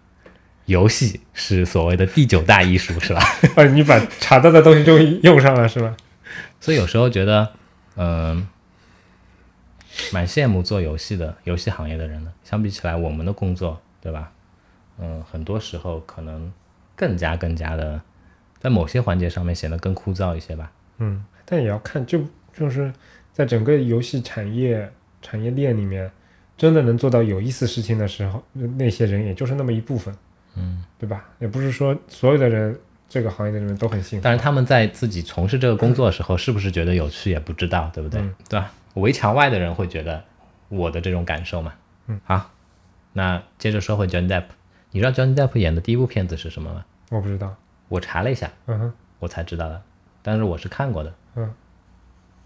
[0.65, 3.21] 游戏是所谓的第九大艺术，是吧？
[3.55, 5.95] 啊， 你把查到的东西就用上了是吧？
[6.59, 7.51] 所以有时候觉得，
[7.95, 8.47] 嗯、
[10.11, 12.31] 蛮羡慕做游戏的游戏行业的人的。
[12.43, 14.31] 相比起来，我们的工作，对吧？
[14.99, 16.51] 嗯，很多时候可能
[16.95, 17.99] 更加更加的，
[18.59, 20.71] 在某些环节上面显得更枯燥一些吧。
[20.99, 22.23] 嗯，但也要看，就
[22.53, 22.93] 就是
[23.31, 24.91] 在整个游戏产业
[25.21, 26.11] 产业链里面，
[26.55, 30.15] 真的能做到有意思事情的时候，那些人也就是那么一部分，
[30.55, 31.25] 嗯，对吧？
[31.39, 32.79] 也不是说所有的人
[33.09, 34.23] 这个行业的人都很幸福。
[34.23, 38.21] 但是他们在自己从事这个工作的时候，是不是觉得有趣也不知道，对不对？
[38.21, 38.71] 嗯对吧？
[38.95, 40.23] 围墙外的人会觉得
[40.69, 41.73] 我的这种感受嘛。
[42.07, 42.51] 嗯，好，
[43.13, 44.45] 那接着说回 Johnny Depp，
[44.91, 46.85] 你知道 Johnny Depp 演的第一部片子是什么吗？
[47.09, 47.55] 我不知道，
[47.87, 49.81] 我查了一下，嗯哼，我才知道的，
[50.21, 51.13] 但是我是看过的。
[51.35, 51.53] 嗯，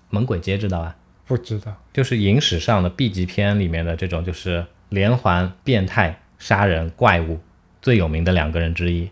[0.10, 0.95] 猛鬼街知道吧？
[1.26, 7.39] 不知道，就是影史上的 B 级片里面的这种，就是连环变态杀人怪物
[7.82, 9.12] 最有名的两个人之一，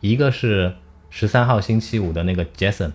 [0.00, 0.76] 一个是
[1.10, 2.92] 十三号星期五的那个 Jason，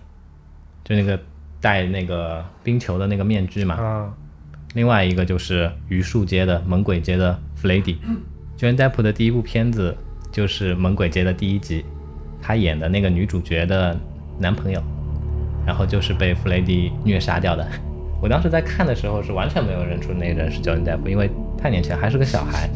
[0.84, 1.20] 就那个
[1.60, 4.12] 戴那个冰球的那个面具嘛，啊，
[4.74, 7.98] 另外一个就是榆树街的猛鬼街的弗雷迪。
[8.58, 9.96] Johnny Depp 的第一部片子
[10.30, 11.84] 就是《猛鬼街》的第一集，
[12.40, 13.96] 他演的那个女主角的
[14.38, 14.82] 男朋友。
[15.66, 17.64] 然后就是被弗雷迪虐杀掉的。
[18.20, 22.68] 我当时在看的时候是完全没有认出那个人是 Johnny Depp，因为太年轻，还是个小孩。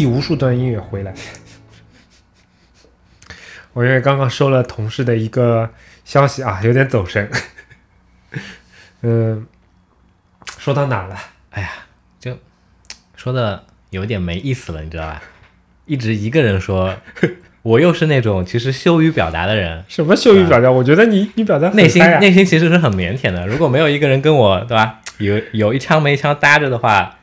[0.00, 1.12] 第无数段音乐回来。
[3.74, 5.68] 我因为刚刚收了同事的一个
[6.06, 7.30] 消息啊，有点走神。
[9.04, 9.46] 嗯，
[10.56, 11.14] 说到哪了？
[11.50, 11.68] 哎呀，
[12.18, 12.38] 就
[13.14, 15.22] 说的有点没意思了，你知道吧？
[15.84, 16.96] 一直一个人说，
[17.60, 20.70] 我又是那种其实羞于表达的人，什么羞于表达？
[20.70, 23.46] 我觉得你你表达很内心内心其实是很腼腆的。
[23.46, 25.02] 如果没有一个人跟我，对吧？
[25.18, 27.18] 有有一枪没一枪搭着的话，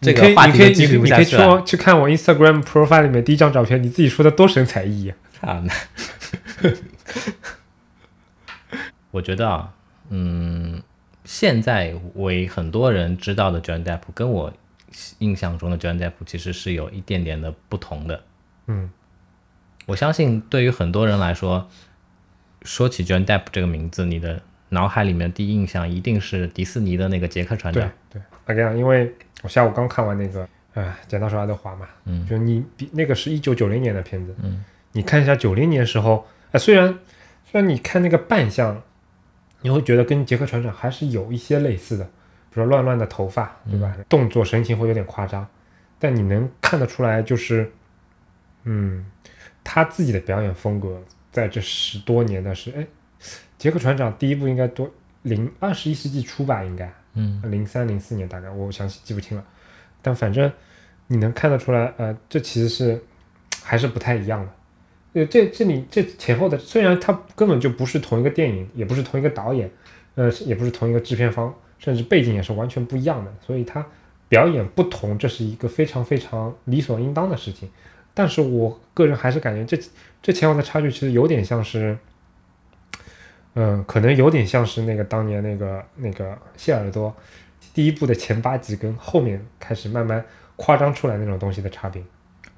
[0.00, 1.64] 这你可以个话你可以题继续不你可以你可以下去。
[1.66, 5.50] 去看我 Instagram profile 里面第一张照片，你自己说的多神采奕奕啊！
[5.52, 6.70] 啊，那
[9.10, 9.72] 我觉得啊，
[10.10, 10.82] 嗯，
[11.24, 14.52] 现在为很多人知道的 John Depp 跟我
[15.18, 18.22] 印象中的 John Depp 其实是有一点点的不同的。
[18.66, 18.90] 嗯，
[19.86, 21.68] 我相信对于很多人来说，
[22.62, 27.90] 说起 John Depp 这个名字，你的脑海里面第一印象一定是迪士尼的那个杰克船长。
[28.10, 32.26] 对，我跟你讲，因为我下午刚看完那个呃《剪刀手爱德华》嘛，嗯。
[32.26, 36.98] 就你比那个是一九九零年的片子，嗯，你看一下九零年时候，哎、虽然
[37.44, 38.82] 虽然你看那个扮相，
[39.62, 43.96] 你会觉得跟杰克船长还是有一些类似的，比如说乱乱的头发，对吧？
[44.08, 45.46] 动作神情会有点夸张，
[45.98, 47.72] 但你能看得出来，就是
[48.64, 49.06] 嗯，
[49.64, 51.02] 他自己的表演风格
[51.32, 52.86] 在这十多年的是，哎，
[53.58, 54.88] 杰克船长第一部应该多
[55.22, 56.90] 零二十一世纪初吧，应该。
[57.14, 59.44] 嗯零三零四年大概，我详细记不清了，
[60.00, 60.50] 但反正
[61.08, 63.02] 你能看得出来，呃，这其实是
[63.62, 64.52] 还是不太一样的。
[65.14, 69.68] 呃，这这里这前后的，虽然它根本就不是同一个电影，也不是同一个导演，
[70.14, 73.84] 呃，也不是同一个制片方，甚至背景也是完全不一样的，所以它
[74.28, 77.68] 表演不同，这是一个非常非常理所应当的事情。
[78.14, 79.82] 但是我个人还是感觉这
[80.22, 81.98] 这前后的差距其实有点像是，
[83.60, 87.12] 嗯，可能有点像是那个当年那个那个谢耳朵
[87.74, 92.00] 第一部的前八集跟后面开始慢慢夸张出来那种东西的差别。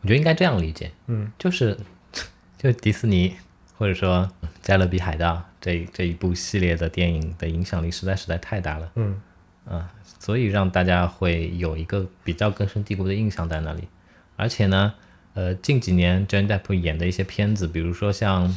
[0.02, 1.74] 我觉得应该这样理解，嗯，就是
[2.58, 3.34] 就迪士尼
[3.78, 4.30] 或者说
[4.60, 9.18] 《加勒比海盗》这这一部系列的电影的影响力实在实在太大了，嗯
[9.66, 13.88] 啊，所以让大家会有一个比较根深蒂固的印象在那里。
[14.36, 14.92] 而且呢，
[15.32, 18.54] 呃，近几年 Johnny Depp 演的一些片子，比如说像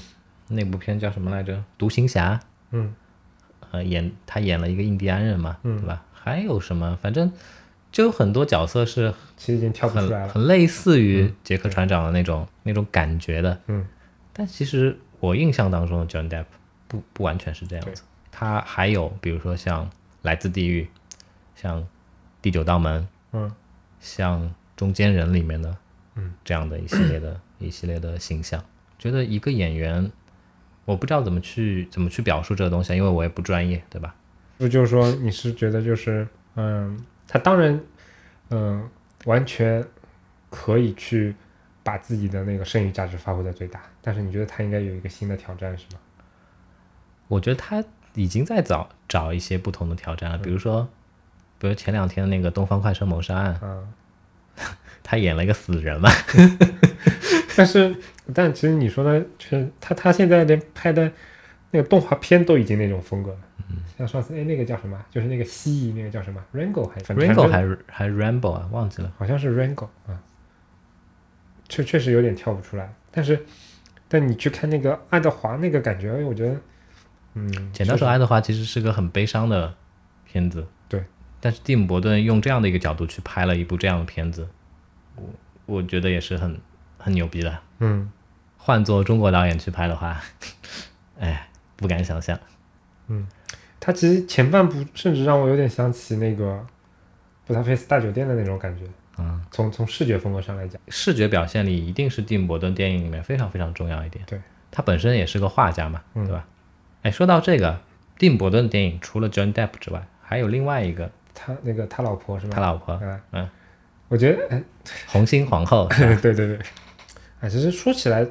[0.54, 2.36] 那部片叫什么来着，《独行侠》，
[2.72, 2.93] 嗯。
[3.72, 5.80] 呃，演他演了一个印第安人嘛，嗯。
[5.80, 6.04] 对吧？
[6.14, 7.32] 还有什么，反正
[7.91, 10.28] 就有很多角色是其实已经跳不出来了。
[10.28, 13.86] 很很类似于杰克船长的那种、那种感觉的，嗯，
[14.32, 16.45] 但其实我印象当中的 John Depp
[16.88, 19.86] 不不完全是这样子，他还有比如说像
[20.22, 20.84] 《来自地狱》，
[21.56, 21.82] 像
[22.41, 23.01] 《第九道门》，
[23.34, 23.51] 嗯，
[23.99, 24.41] 像
[24.76, 25.76] 《中间人》里面的，
[26.16, 28.64] 嗯，这样的一系列的一系列的形象，
[28.99, 30.12] 觉得一个演员，
[30.86, 34.13] 我不知道怎么去怎么去表述这个东西，因为我也不专业，对吧？
[34.57, 37.79] 不就是说你是觉得就是嗯，他当然
[38.49, 38.89] 嗯
[39.25, 39.84] 完全
[40.49, 41.36] 可以去
[41.84, 45.99] 把自己的那个剩余价值发挥在最大，但是你觉得他应该有一个新的挑战是吗？
[47.27, 50.88] 我觉得他已经在找找一些不同的挑战了，比如说，
[51.57, 53.88] 比如前两天那个《东方快车谋杀案》，嗯、
[55.01, 56.09] 他演了一个死人嘛，
[57.58, 57.95] 但是
[58.34, 61.12] 但其实你说的，就是他他现在连拍的
[61.72, 63.39] 那个动画片都已经那种风格了。
[63.97, 69.12] 像上次哎那个叫什么，就是那个蜥蜴那个叫什么 Rango 还反正 Ringo 还是还是 Rambo 啊，忘记了。
[69.18, 70.20] 好像是 Rango 啊，
[71.70, 72.91] 确确实有点跳不出来。
[73.12, 73.45] 但是，
[74.08, 76.60] 但你去看那个爱德华那个感觉，哎我觉得，
[77.36, 79.74] 嗯，剪刀手爱德华其实是个很悲伤的
[80.26, 81.04] 片子，对。
[81.39, 84.47] 但是蒂姆·伯顿用这样的一个角度去拍了一部这样的片子，
[85.16, 85.24] 我
[85.66, 86.60] 我觉得也是很
[87.04, 87.60] 很牛逼的。
[87.80, 88.10] 嗯，
[88.58, 90.20] 换做中国导演去拍的话，
[91.20, 92.39] 哎，不敢想象。
[93.08, 93.28] 嗯
[93.80, 96.66] 他其实前半部甚至让我有点想起那个
[97.45, 98.86] 布达佩斯大酒店的那种感觉。
[99.18, 104.24] 嗯，从从视觉风格上来讲，视觉表现力一定是蒂姆·伯顿电影里面非常非常重要一点。
[104.26, 104.39] 对，
[104.72, 106.45] 他本身也是个画家嘛，嗯对吧？
[107.01, 107.80] 哎，说到这个，
[108.18, 112.54] 蒂姆·伯顿电影除了 John Depp 之外，还有另外一个他那个他老婆是吗？
[112.56, 113.49] 他老婆，嗯，嗯，
[114.08, 114.64] 我觉得，哎，
[115.08, 116.58] 红心皇后，对对 对，
[117.44, 118.26] 哎，其实说起来，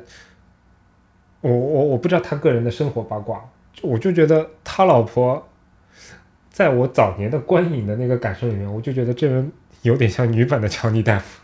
[1.43, 3.47] 我我我不知道他个人的生活八卦，
[3.83, 5.47] 我就觉得他老婆，
[6.49, 9.53] 在我早年的观影的那个感受里面，我就觉得这人
[9.83, 11.41] 有点像女版的乔尼大夫，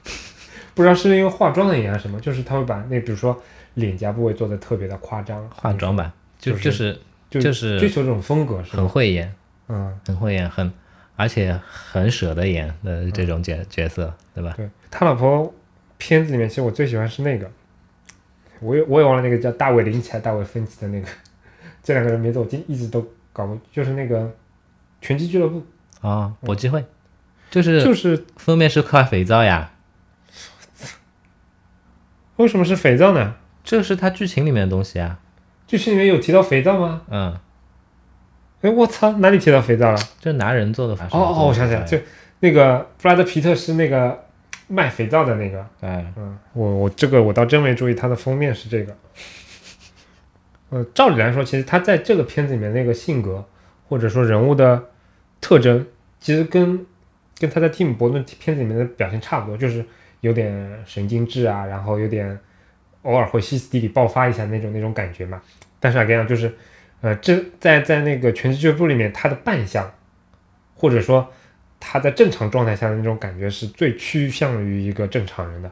[0.74, 3.38] 不知道是因为化妆的原因还是什么，就是他会把那比如说
[3.74, 8.88] 脸颊部位做的特别的夸张，化妆吧，就就是就是就就是追求这种风格是很？
[8.88, 9.30] 会演，
[9.68, 10.72] 嗯，很会演，很
[11.16, 14.54] 而且很舍得演的这种角角色，对吧？
[14.56, 15.52] 对他老婆
[15.98, 17.50] 片子里面，其实我最喜欢是那个，
[18.60, 21.06] 我也我也忘了那个叫大卫林奇还是大卫芬奇的那个，
[21.82, 24.30] 这两个人名字我今一直都搞不，就是那个
[25.00, 25.62] 拳击俱乐部，
[26.00, 26.84] 啊，搏击会，
[27.50, 29.72] 就是就是封面是块肥皂呀，
[32.36, 33.36] 为什么是肥皂呢？
[33.64, 35.18] 这是他剧情里面的东西啊，
[35.66, 37.02] 剧情里面有提到肥皂吗？
[37.10, 37.38] 嗯，
[38.62, 39.98] 哎，我操，哪里提到肥皂了？
[40.20, 41.06] 这拿人做的法。
[41.06, 41.98] 哦哦，我想起来，就
[42.40, 44.24] 那个布拉德皮特是那个
[44.68, 48.96] 卖肥皂的那个，对，嗯，我我这个我倒真没注意，它的封面是这个。
[50.70, 53.42] 呃，照理来说，其实他在这个片子里面那个性格
[53.88, 54.90] 或者说人物的
[55.40, 55.86] 特征，
[56.20, 56.84] 其实跟
[57.38, 59.82] 跟他在蒂姆·伯顿片子里面的表现差不多，就是
[60.20, 62.38] 有点神经质啊，然后有点
[63.02, 65.40] 偶尔会歇斯底里爆发一下那种那种感觉嘛。
[65.80, 66.54] 但是啊，跟你讲，就是
[67.00, 69.90] 呃，这在在那个全职俱乐部里面，他的扮相
[70.74, 71.32] 或者说
[71.80, 75.70] 他在正常状态下的那种感觉是最趋向于一个正常人的，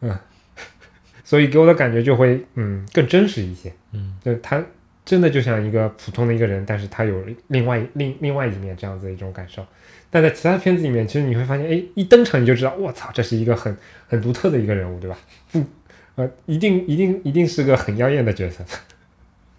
[0.00, 0.18] 嗯，
[1.24, 4.64] 所以给我的感觉就会嗯更真实一些，嗯，就是他
[5.04, 9.66] 真的就像一个普通的一个人，但是他有另外另另外一面这样子的一种感受。
[10.10, 13.76] 但在其他片子里面，其实你会发现，哎，一登场你就知道，我操，这是一个很
[14.06, 15.18] 很独特的一个人物，对吧？
[15.54, 15.66] 嗯，
[16.14, 18.64] 呃，一定一定一定是个很妖艳的角色。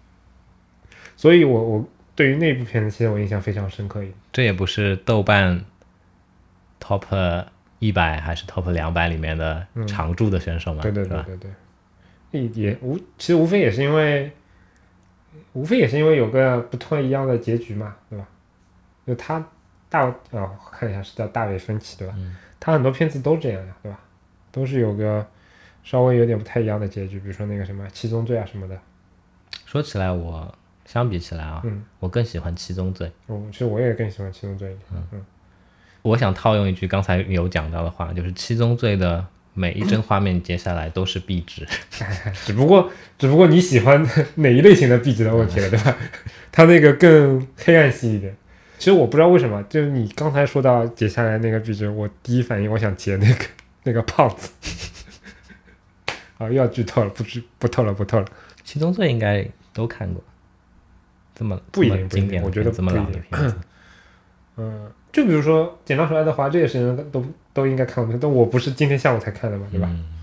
[1.14, 4.02] 所以我我对于那部片子，其实我印象非常深刻。
[4.32, 5.64] 这也不是豆瓣
[6.80, 7.46] top
[7.78, 10.82] 一百还是 top 两百里面的常驻的选手嘛？
[10.82, 11.04] 对对？
[11.04, 11.50] 对对对，
[12.30, 14.32] 也也无其实无非也是因为，
[15.52, 18.26] 无非也是因为有个不太一样的结局嘛，对吧？
[19.06, 19.46] 就他
[19.88, 22.14] 大哦，我看一下是叫大卫芬奇对吧？
[22.16, 24.00] 嗯他很多片子都这样呀，对吧？
[24.50, 25.24] 都是有个
[25.84, 28.76] 稍微有点不太一样的结局，比如说那个什么七宗罪啊什么的。
[29.66, 30.52] 说起来，我
[30.86, 33.10] 相比起来啊，嗯我更喜欢七宗罪。
[33.26, 35.02] 哦，其实我也更喜欢七宗罪一点。
[35.12, 35.24] 嗯
[36.02, 41.66] 我想套用一句刚才有讲到的话，就是七宗罪的每一帧画面截下来都是壁纸。
[42.46, 44.06] 只不过只不过你喜欢
[44.36, 45.96] 哪一类型的壁纸的问题了，对吧？
[46.52, 48.36] 它那个更黑暗系一点。
[48.78, 53.44] 其实我不知道为什么，就是你刚才说到截下来那个壁纸，我第一反应我想截那个
[53.82, 54.50] 那个胖子。
[56.38, 58.26] 啊，又要剧透了，不剧不透了，不透了。
[58.62, 60.22] 七宗罪应该都看过，
[61.36, 63.56] 这么不一定不经典我觉得片这么老的片子，
[64.56, 69.86] 嗯，就比如说《剪刀手爱德华》这些事情都都应该看过，但我不是今天下午才看的嘛，对吧？
[69.90, 70.14] 嗯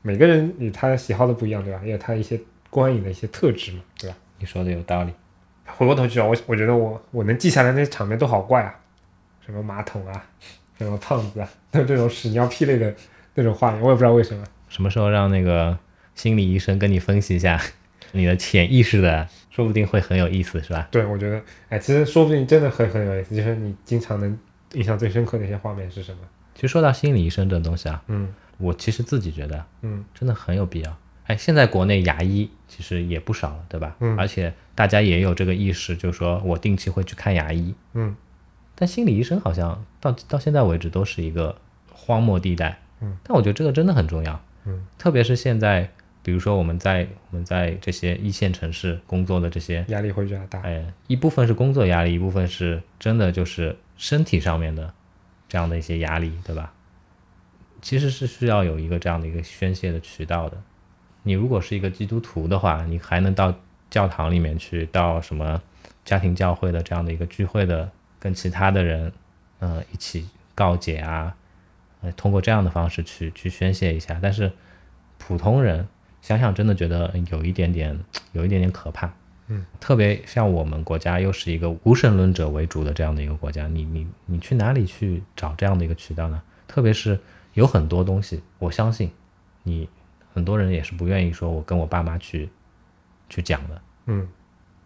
[0.00, 1.80] 每个人有他喜好的不一样，对吧？
[1.84, 2.40] 也有他一些
[2.70, 4.16] 观影的一些特质嘛，对吧？
[4.38, 5.12] 你说的有道理。
[5.66, 8.74] 回过头去啊，我我觉得我我能记下来那些场面都好怪啊，
[9.44, 10.24] 什么马桶啊，
[10.78, 12.94] 什么胖子啊，都这种屎尿屁类的
[13.34, 14.44] 那种画面，我也不知道为什么。
[14.68, 15.76] 什么时候让那个
[16.14, 17.60] 心理医生跟你分析一下
[18.12, 20.86] 你的潜意识的，说不定会很有意思，是吧？
[20.88, 24.38] 对，我觉得，哎，其实说不定真的很很有意思，就是你经常能
[24.74, 26.18] 印象最深刻的一些画面是什么？
[26.54, 30.96] 其实说到心理医生这种东西啊，嗯我其实自己觉得嗯真的很有必要。
[31.26, 33.96] 哎，现在国内牙医其实也不少了，对吧？
[33.98, 37.74] 嗯而且大家也有这个意识，就是说我定期会去看牙医。
[37.94, 38.14] 嗯
[38.76, 41.56] 但心理医生好像到到现在为止都是一个
[41.92, 42.78] 荒漠地带。
[43.00, 44.40] 嗯，但我觉得这个真的很重要。
[44.66, 45.90] 嗯，特别是现在，
[46.28, 50.60] 比如说我们在我们在这些一线城市工作的这些，压力会比较大。
[50.60, 54.92] 哎，一部分是工作压力，一部分是真的就是身体上面的
[55.48, 56.74] 这样的一些压力，对吧？
[57.80, 60.58] 其实是需要有一个这样的一个宣泄的渠道的。
[61.22, 63.54] 你如果是一个基督徒的话，你还能到
[63.88, 65.62] 教堂里面去，到什么
[66.04, 69.10] 家庭教会的这样的一个聚会的，跟其他的人，
[69.60, 71.34] 呃，一起告解啊，
[72.02, 74.20] 呃，通过这样的方式去去宣泄一下。
[74.22, 74.52] 但是
[75.16, 75.88] 普通人
[76.20, 77.98] 想想，真的觉得有一点点，
[78.32, 79.12] 有一点点可怕。
[79.50, 86.42] 嗯，特别像我们国家又是一个无神论者为主的这样的一个国家，你你你去哪里去找这样的一个渠道呢？
[86.66, 87.18] 特别是
[87.54, 89.10] 有很多东西，我相信
[89.62, 89.88] 你
[90.34, 92.50] 很多人也是不愿意说我跟我爸妈去
[93.30, 94.28] 去讲的，嗯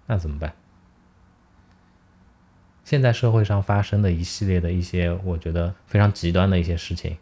[0.07, 0.53] 那怎么办？
[2.85, 7.16] 现在社会上发生的一系列的一些，我觉得非常极端的一些事情，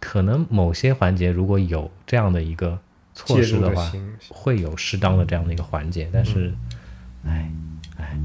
[0.00, 2.78] 可能某些环节如果有这样的一个
[3.18, 3.90] 措施的话，
[4.28, 6.54] 会有适当的这样的一个环节，但是，
[7.24, 7.50] 哎、
[7.96, 8.16] 哎。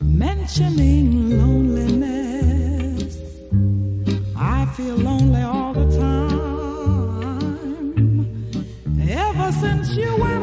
[0.01, 3.17] Mentioning loneliness,
[4.35, 6.65] I feel lonely all the time.
[9.09, 10.34] Ever since you went.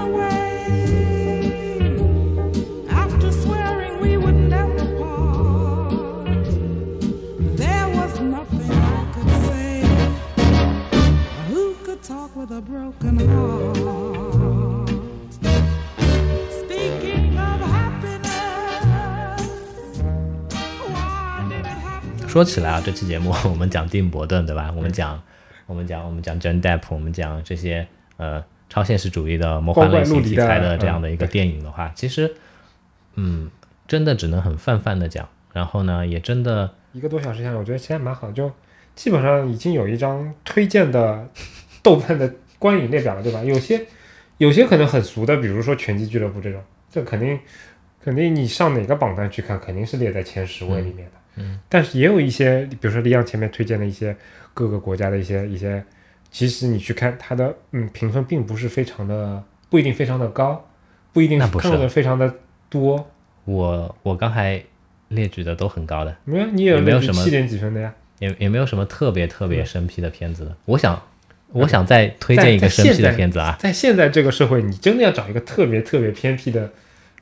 [12.42, 14.90] With a broken heart?
[16.50, 18.72] Speaking of happiness,
[20.92, 24.72] why did it have to 说起来啊，这期节目我们讲蒂姆·伯顿，对吧？
[24.76, 25.22] 我们讲，
[25.66, 27.86] 我们讲，我们讲 John Depp，我们讲这些
[28.16, 32.34] 呃超现实主义的魔幻类型题材的这样的一个电影的话，其实，
[33.14, 33.52] 嗯，
[33.86, 35.28] 真的只能很泛泛的讲。
[35.52, 38.50] 然后呢，也真的一个多小时下来，我觉得其实还蛮好，就
[38.96, 41.28] 基本上已经有一张推荐的
[41.82, 43.42] 豆瓣的观影列表了，对吧？
[43.42, 43.84] 有些
[44.38, 47.38] 有些可能很俗的，比如说《拳击俱乐部》这种，这肯定
[48.02, 51.12] 肯定你上哪个榜单去看，肯定是列在前十位里面的。
[51.36, 54.16] 嗯，但是也有一些，比如说李阳前面推荐的一些
[54.54, 55.82] 各个国家的一些一些，
[56.30, 60.68] 其实你去看它的嗯评分并不是非常的，不一定非常的高，
[61.12, 62.34] 不一定那不是看的非常的
[62.68, 63.10] 多。
[63.44, 64.62] 我我刚才
[65.08, 67.94] 列举的都很高的，没有，你也也没有什么七点几分的呀？
[68.18, 70.56] 也也没有什么特别特别生僻的片子的。
[70.64, 71.02] 我想，
[71.52, 76.70] 我想再推荐一个在生僻的片子啊，在现在这个社会，你真的要找一个特别特别偏僻的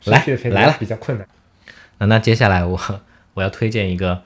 [0.00, 1.26] 生来僻的片子来了比较困难。
[1.98, 2.80] 那那接下来我
[3.34, 4.22] 我要推荐一个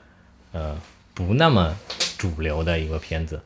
[0.51, 0.79] 呃
[1.13, 1.77] 不那么
[2.17, 3.41] 主流的一个片子，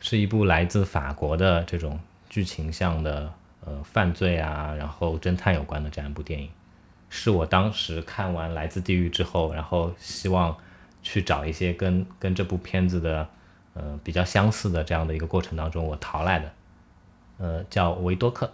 [0.00, 3.32] 是一部来自法国的这种剧情向的
[3.64, 6.48] 呃犯罪啊，然后侦探有关的这样一部电影，
[7.10, 10.56] 是我当时看完《来自地狱》之后，然后希望
[11.02, 13.28] 去找一些跟跟这部片子的
[13.74, 16.52] 呃比较相似的这样的一个过程当中我淘来的，
[17.38, 18.52] 呃叫维多克。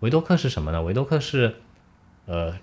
[0.00, 0.82] 维多克是什么呢？
[0.82, 1.56] 维多克是
[2.26, 2.58] 呃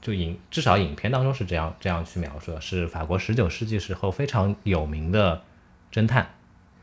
[0.00, 5.42] 就影至少影片当中是这样这样去描述的，是法国十九世纪时候非常有名的
[5.92, 6.30] 侦探。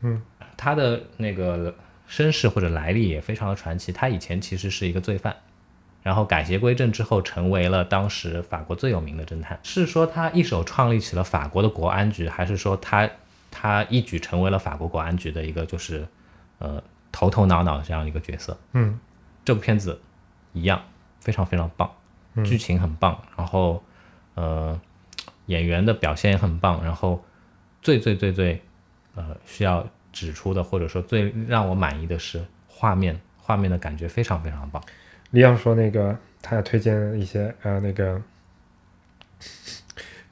[0.00, 0.22] 嗯，
[0.56, 1.74] 他的那个
[2.06, 3.90] 身世或者来历也非常的传奇。
[3.90, 5.34] 他以前其实是一个罪犯，
[6.04, 9.58] 然后改邪归正之后成为了当时法国最有名的侦探。
[9.62, 13.10] 是说他一手创立起了法国的国安局，还是说他
[13.50, 16.06] 他一举成为了法国国安局的一个就是
[16.58, 18.56] 呃头头脑脑的这样一个角色？
[18.72, 19.00] 嗯，
[19.46, 19.98] 这部片子
[20.52, 20.82] 一样
[21.20, 21.90] 非常非常棒，
[22.44, 23.82] 剧情很棒，然后
[24.34, 24.78] 呃
[25.46, 27.24] 演员的表现也很棒，然后
[27.80, 28.62] 最最最最
[29.14, 34.82] 呃需要指出的或者说最让我满意的是画面，画面的感觉非常非常棒。
[35.34, 38.22] 李阳说那个他要推荐一些呃那个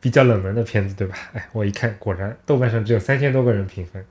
[0.01, 1.17] 比较冷门的片子，对吧？
[1.33, 4.07] 哎，我一看果然豆瓣上只有三千多个人评分，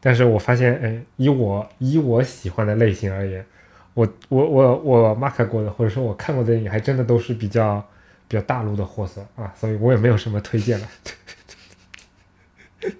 [0.00, 3.46] 但是我发现，哎，以我以我喜欢的类型而言，
[3.94, 7.88] 我我我我 mark 过的或者说我看过的电影，还真的都是比较
[8.26, 10.88] 比较大陆的货色啊，所以我也没有什么推荐了。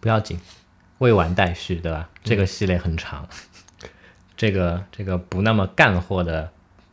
[0.00, 0.40] 不要紧，
[0.98, 2.10] 未完待续，对吧？
[2.24, 3.28] 这个系列很长，
[4.38, 6.48] 这个这个不那么干货的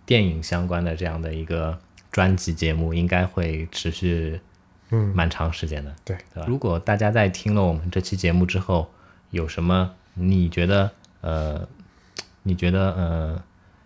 [0.06, 1.78] 电影相关的这样的一个
[2.12, 4.42] 专辑节目，应该会持续
[4.90, 5.94] 嗯，蛮长时间的。
[6.04, 6.48] 对，对吧？
[6.48, 8.92] 如果大家在听了我们这期节目之后，
[9.30, 10.90] 有什么你觉得
[11.22, 11.68] 呃，
[12.42, 13.44] 你觉得呃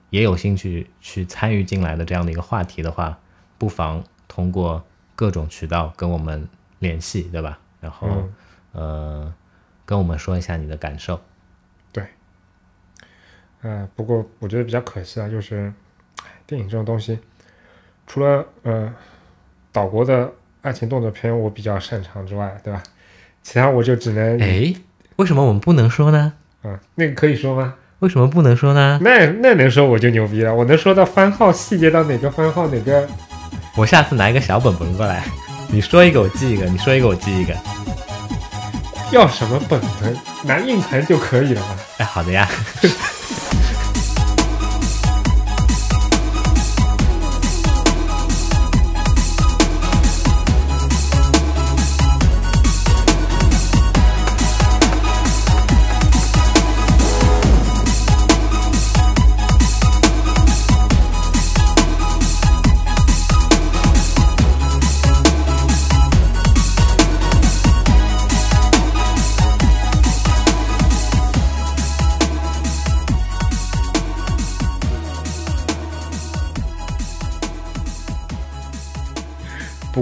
[0.10, 3.20] 也有兴趣去参与进来的这样的一个话题的话，
[3.58, 4.86] 不妨通过
[5.18, 6.48] 各种渠道跟我们
[6.80, 7.60] 联系，对吧？
[7.82, 8.34] 然后、嗯
[8.72, 9.34] 呃，
[9.86, 11.20] 跟我们说一下你的感受。
[13.62, 15.72] 呃，不过我觉得比较可惜啊，就是
[16.48, 17.20] 电影这种东西，
[18.08, 18.94] 除了呃
[19.72, 20.32] 岛国的
[20.62, 22.82] 爱情动作片我比较擅长之外，对吧？
[23.42, 24.74] 其他我就只能哎，
[25.18, 26.34] 为什么我们不能说呢？
[26.62, 27.76] 啊、那个可以说吗？
[28.00, 29.00] 为什么不能说呢？
[29.02, 33.08] 那那能说我就牛逼了，我能说到番号细节到哪个番号哪个，
[33.76, 35.26] 我下次拿一个小本本过来，
[35.70, 37.54] 你说一个我记一个，你说一个我记一个。
[39.12, 40.16] 要什么本本，
[40.46, 41.76] 拿硬盘就可以了嘛。
[41.98, 42.48] 哎，好的呀。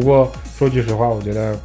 [0.08, 1.60] 过说句实话，我觉得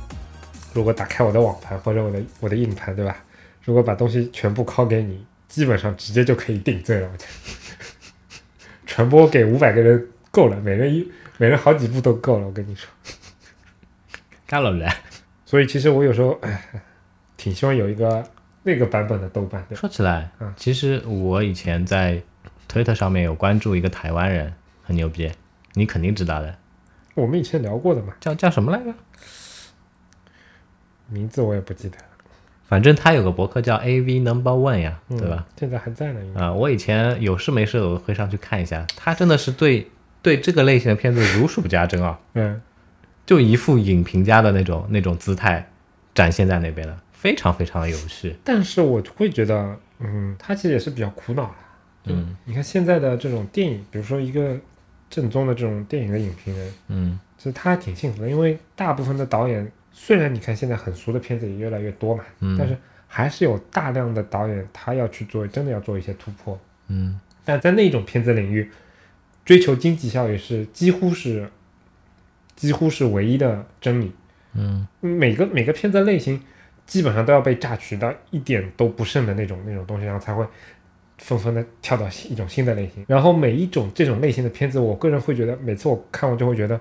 [0.75, 3.17] 如果打开我的网盘或者我的我的硬盘，对吧？
[3.63, 7.09] 如果把东西全部拷给你，基本上直接就可以定罪了。
[7.13, 7.31] 我觉得
[8.85, 11.09] 传播给五百个人够了，每人一
[11.39, 12.47] 每人好几部都够了。
[12.47, 12.91] 我跟你说，
[14.45, 14.91] 干了人。
[15.47, 16.61] 所以其实我有时候哎，
[17.37, 18.29] 挺希望有一个
[18.65, 19.77] 那个版本的豆瓣，对？
[19.77, 22.21] 说起来嗯，其实我以前在
[22.67, 24.53] 推特上面有关注一个台湾人，
[24.83, 25.31] 很牛逼，
[25.75, 26.57] 你肯定知道的，
[27.15, 28.95] 我们以前聊过的嘛，叫叫什么来着？
[31.09, 32.05] 名字我也不记得了，
[32.65, 35.47] 反正他有个博客叫 AV Number One 呀，嗯对吧？？
[35.59, 36.21] 现在还在呢。
[36.41, 39.91] 啊、我以前有事没事我会上去看一下，他真的是对
[40.23, 42.61] 对这个类型的片子如数家珍啊， 嗯，
[43.27, 45.71] 就一副影评家的那种那种姿态
[46.15, 48.35] 展现在那边的，非常非常的有趣。
[48.43, 51.55] 但是我会觉得，嗯，他其实也是比较苦恼的。
[52.07, 54.57] 嗯你看现在的这种电影，比如说一个
[55.13, 62.75] 正宗的这种电影的影评人，嗯其实他还挺幸福的，因为大部分的导演，虽然你看现在很俗的片子也越来越多嘛，嗯，但是
[63.07, 66.59] 还是有大量的导演他要去做，真的要做一些突破。
[66.89, 68.71] 嗯但在那种片子领域，
[69.45, 71.51] 追求经济效益是几乎是
[72.57, 74.13] 几乎是唯一的真理。
[74.55, 76.41] 嗯每个每个片子类型
[76.87, 80.47] 基本上都要被榨取到一点都不剩的那种那种东西，然后才会
[81.23, 83.05] 纷纷的跳到一种新的类型。
[83.07, 86.79] 然后每一种这种类型的片子，我个人会觉得，每次我看完就会觉得，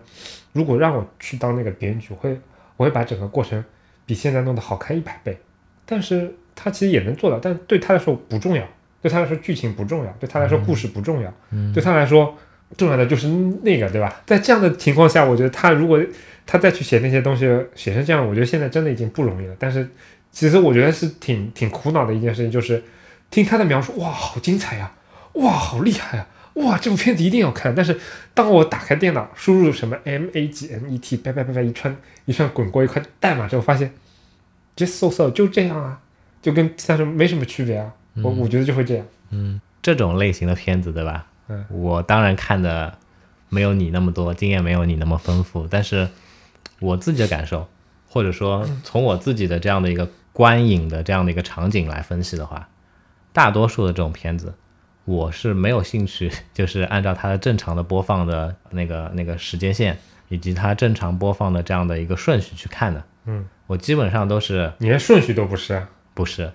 [0.51, 2.37] 如果让我去当那个编剧，我会
[2.75, 3.63] 我会把整个过程
[4.05, 5.37] 比现在弄得好看一百倍。
[5.85, 8.67] 但是他其实也能做到，但对他来说不重要，
[9.01, 12.35] 对他来说剧情不重要，对他来说故事不重要，嗯对他来说
[12.77, 14.21] 重要的就是那个，对吧？
[14.25, 16.01] 在这样的情况下，我觉得他如果
[16.45, 17.45] 他再去写那些东西，
[17.75, 19.55] 写成这样，我觉得现在真的已经不容易了。
[19.59, 19.87] 但是
[20.31, 22.81] 其实我觉得是挺挺苦恼的一件事情，就是
[23.31, 24.91] 听他的描述，哇，好精彩呀、
[25.33, 27.73] 哇，好厉害呀、哇，这部片子一定要看。
[27.73, 27.99] 但是
[28.33, 31.95] 当我打开电脑，输入什么 M A G M E T，叭叭叭叭一串
[32.25, 33.91] 一串滚过一块代码之后，发现
[34.75, 35.99] just so so 就这样啊，
[36.41, 37.91] 就跟其他什么没什么区别啊。
[38.21, 39.05] 我我觉得就会这样。
[39.29, 41.25] 嗯，这种类型的片子，对吧？
[41.47, 42.97] 嗯，我当然看的
[43.47, 46.09] 没有你那么多，经验没有你那么丰富，但是
[46.79, 47.69] 我自己的感受，
[48.09, 52.67] 或者说从我自己的这样的一个观影的这样的一个场景来分析的话，
[53.33, 54.53] 大多数的这种片子，
[55.05, 59.97] 我是没有兴趣， 就是按照它的正常的播放的那个那个时间线，
[60.29, 63.03] 以及它正常播放的这样的一个顺序去看的。
[63.25, 66.51] 嗯，我基本上都是你连顺序都不是啊，不是。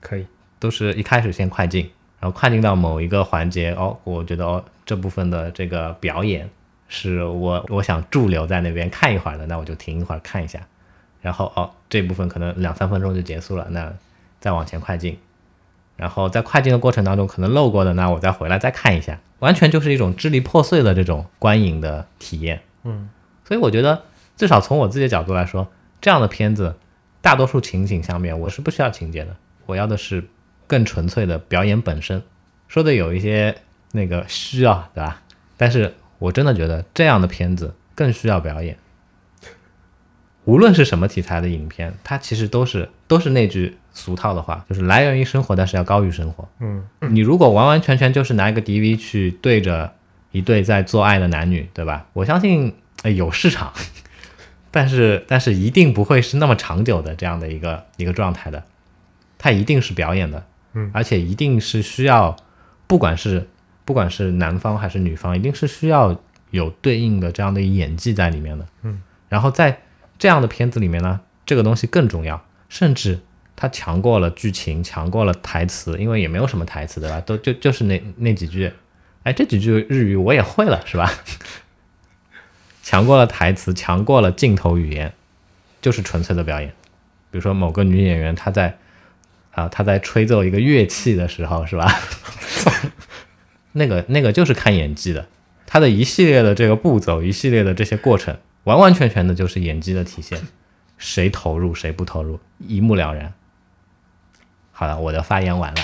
[0.00, 0.26] 可以。
[0.58, 1.90] 都是一开始先快进，
[2.20, 6.50] 然后快进到某一个环节，哦，我觉得哦这部分的这个表演
[6.86, 10.60] 是我我想驻留在那边看一会儿的，那我就停一会儿看一下，
[11.22, 13.90] 然后哦这部分可能两三分钟就结束了，那
[14.38, 15.18] 再往前快进，
[16.00, 22.62] 然后在快进的过程当中可能漏过的，那我再回来再看一下，完全就是一种支离破碎的这种观影的体验。
[22.84, 23.10] 嗯，
[23.46, 24.04] 所以我觉得
[24.34, 25.68] 至少从我自己的角度来说，
[26.00, 26.74] 这样的片子
[27.20, 29.36] 大多数情景下面我是不需要情节的，
[29.66, 30.26] 我要的是
[30.66, 32.22] 更纯粹的表演本身。
[32.66, 33.54] 说的有一些
[33.92, 35.20] 那个需要，对吧？
[35.58, 38.78] 但是我真的觉得这样的片子更需要表演。
[40.46, 46.48] 无论是什么题材的影片，它其实都是都是那句俗套的话，就是来源于生活，但是要高于生活。
[46.60, 49.92] 嗯，你如果完完全全就是拿一个 DV 去对着
[50.32, 52.06] 一对在做爱的男女，对吧？
[52.12, 53.72] 我相信、呃有市场，
[54.70, 58.62] 但是但是一定不会是那么长久的这样的一个一个状态的，
[59.38, 60.90] 它一定是表演的，嗯。
[60.94, 62.36] 而且一定是需要，
[62.86, 63.48] 不管是
[63.84, 69.80] 不管是男方还是女方，一定是需要有对应的这样的演技在里面的，嗯，然后在
[70.18, 73.20] 这样的片子里面呢，这个东西更重要，甚至
[73.60, 77.20] 它强过了剧情，强过了台词，因为也没有什么台词对吧？
[77.20, 78.72] 都就就是那那几句，
[79.22, 81.12] 哎，这几句日语我也会了是吧？
[82.82, 85.12] 强过了台词，强过了镜头语言，
[85.82, 86.70] 就是纯粹的表演。
[87.30, 88.78] 比如说某个女演员她在
[89.50, 91.86] 啊、她在吹奏一个乐器的时候是吧？
[93.72, 95.28] 那个那个就是看演技的，
[95.66, 100.40] 她的一系列的这个步骤，一系列的这些过程，完完全全的就是演技的体现。
[100.96, 103.34] 谁投入谁不投入，一目了然。
[104.80, 105.80] 好了，我的发言完了。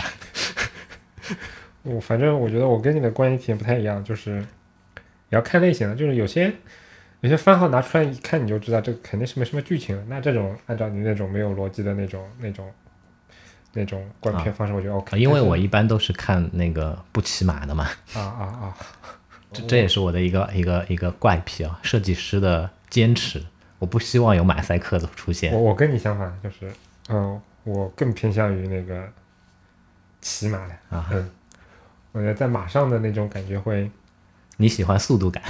[1.85, 4.45] 我反正我觉得我跟你的观影体验不太一样，就是也
[5.37, 6.51] 要看类型的，就是有些
[7.21, 10.03] 有些番号拿出来一看你就知道这个肯定是没什么剧情了。
[10.09, 12.73] 那这种按照你那种没有逻辑的那种那种
[13.75, 18.77] 那种观片方式，我觉得 OK、啊因为我一般都是看那个不骑马的嘛，啊啊啊，
[19.53, 23.45] 这这也是我的一个一个一个怪癖啊，设计师的坚持，
[23.79, 25.61] 我不希望有马赛克的出现我。
[25.61, 26.73] 我跟你相反，就是
[27.11, 29.07] 嗯，我更偏向于那个
[30.23, 31.07] 骑马的啊。
[31.13, 31.31] 嗯，
[32.13, 33.91] 我觉得在马上的那种感觉会，
[34.57, 35.43] 你喜欢速度感，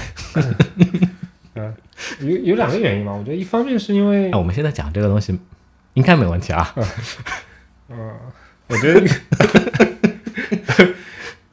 [1.54, 1.74] 嗯，
[2.20, 5.38] 有有两个原因嘛，我觉得一方面是因为那我们现在讲这个东西
[5.94, 6.74] 应该没问题啊。
[7.88, 8.14] 嗯。
[8.68, 9.00] 我觉得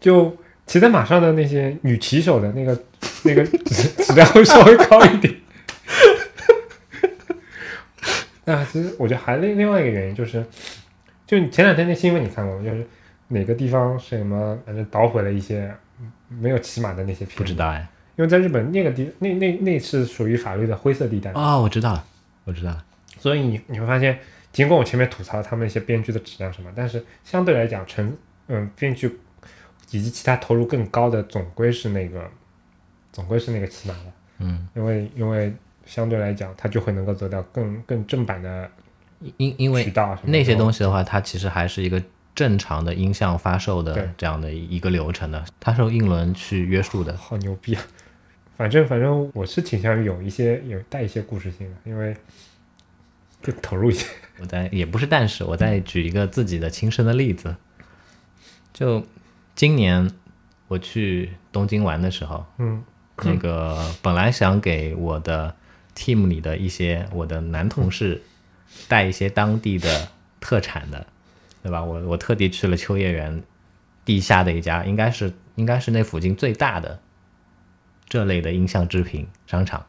[0.01, 0.35] 就
[0.65, 2.83] 骑在马上的那些女骑手的那个
[3.21, 5.31] 那个质质量会稍微高一点。
[8.45, 10.45] 那其实我觉得还另另外一个原因就是，
[11.25, 12.63] 就你前两天那新闻你看过吗？
[12.63, 12.85] 就是
[13.29, 15.73] 哪个地方什么，反正捣毁了一些
[16.27, 17.87] 没有骑马的那些片，不知道哎。
[18.15, 22.05] 因为在日本那个地那那那是属于法律的灰色地带，哦，我知道了，
[22.43, 22.85] 我知道了。
[23.17, 24.19] 所以你你会发现，
[24.51, 28.15] 尽管我前面吐槽他们一些编剧的质量什么，但是相对来讲，成
[28.49, 29.07] 嗯编剧
[29.89, 32.29] 以及其他投入更高的，总归是那个
[33.11, 35.51] 总归是那个骑马的，嗯，因为因为
[35.85, 38.69] 相对来讲，它就会能够得到更更正版的
[39.37, 39.91] 因因为
[40.23, 42.01] 那些东西的话，它其实还是一个
[42.35, 47.15] 正常的音像发售的这样的一个流程的，它是由英伦去约束的。
[47.15, 47.81] 好牛逼啊！
[48.57, 52.15] 反正反正我是倾向于有一些有带一些故事性的，因为
[53.41, 54.05] 更投入一些。
[54.39, 57.55] 我再也不是，但是我再举一个自己的亲身的例子，
[58.73, 59.05] 就
[59.55, 60.09] 今年
[60.67, 62.83] 我去东京玩的时候，嗯
[63.23, 65.55] 那个本来想给我的
[65.95, 68.21] team 里的一些我的男同事
[68.87, 70.09] 带一些当地的
[70.39, 71.05] 特产的，
[71.61, 71.83] 对吧？
[71.83, 73.43] 我我特地去了秋叶原
[74.03, 76.99] 地下的一家，应该是应该是那附近最大的
[78.07, 79.85] 这类的音像制品商场。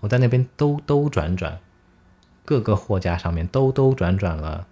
[0.00, 1.60] 我在那边兜兜转转，
[2.44, 4.66] 各个货架上面兜兜转转了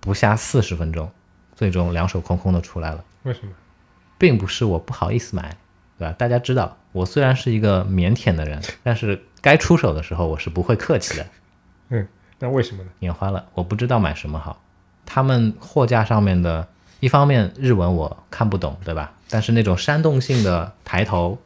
[0.00, 1.10] 不下四十分钟，
[1.54, 3.04] 最终两手空空的出来了。
[3.24, 3.52] 为什么？
[4.16, 5.56] 并不是我不好意思买，
[5.98, 6.12] 对吧？
[6.18, 11.26] 大家知道，我虽然是一个腼腆的人，但是该出手的时候我是不会客气的。
[11.90, 12.08] 嗯，
[12.40, 12.90] 那为什么呢？
[12.98, 14.60] 眼花了，我不知道买什么好。
[15.06, 16.66] 他们货架上面的，
[16.98, 19.12] 一方面日文我看不懂，对吧？
[19.30, 21.38] 但是那种煽动性的抬头，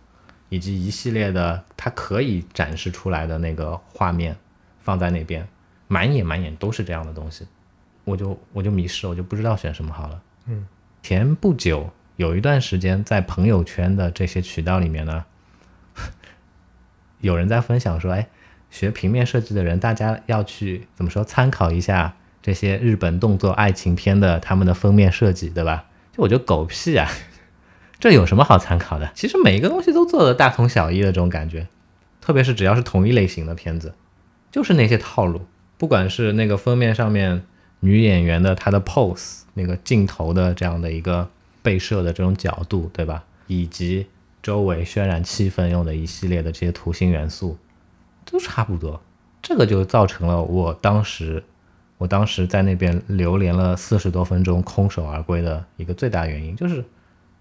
[0.48, 4.34] 以及一系列的它可以展示出来的那个画面
[4.80, 5.46] 放在那边，
[5.86, 7.46] 满眼满眼都是这样的东西，
[8.04, 10.22] 我就我就迷失了，我就不知道选什么好了。
[10.46, 10.66] 嗯，
[11.02, 15.24] 前不久有一段时间在朋友圈的这些渠道里面呢，
[17.22, 18.28] 有人在分享说，哎，
[18.70, 25.86] 学平面设计的人，大家要去怎么说参考一下这些日本动作爱情片的他们的封面设计，对吧？
[26.14, 27.08] 就我觉得狗屁啊，
[27.98, 29.10] 这有什么好参考的？
[29.14, 31.68] 其实每一个东西都做的大同小异的这种感觉，
[32.20, 33.94] 特别是只要是同一类型的片子，
[34.50, 35.46] 就是那些套路，
[35.78, 37.44] 不管是那个封面上面
[37.80, 41.30] 女演员的她的 pose，那个镜头的这样的一个
[41.62, 43.24] 被摄的这种角度，对吧？
[43.46, 44.06] 以及
[44.42, 47.56] 周围渲染气氛用的一系列的这些图形元素，
[48.24, 49.00] 都差不多。
[49.40, 51.42] 这个就造成了我当时，
[51.98, 56.84] 我当时在那边流连了四十多分钟，空手而归的一个最大原因，就是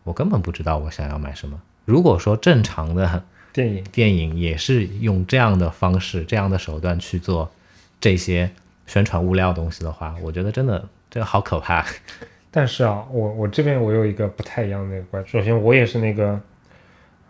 [0.03, 1.59] 我根本不知道我想要买什么。
[1.85, 7.51] 如果说正常的电影 电影也是用这样的方式、这样的手段去做
[7.99, 8.51] 这些
[8.85, 11.85] 宣传物料东西的话，我觉得真的这个好可怕。
[12.49, 16.39] 但是啊，我我这边我有一个不太一样的观，首先我也是那个，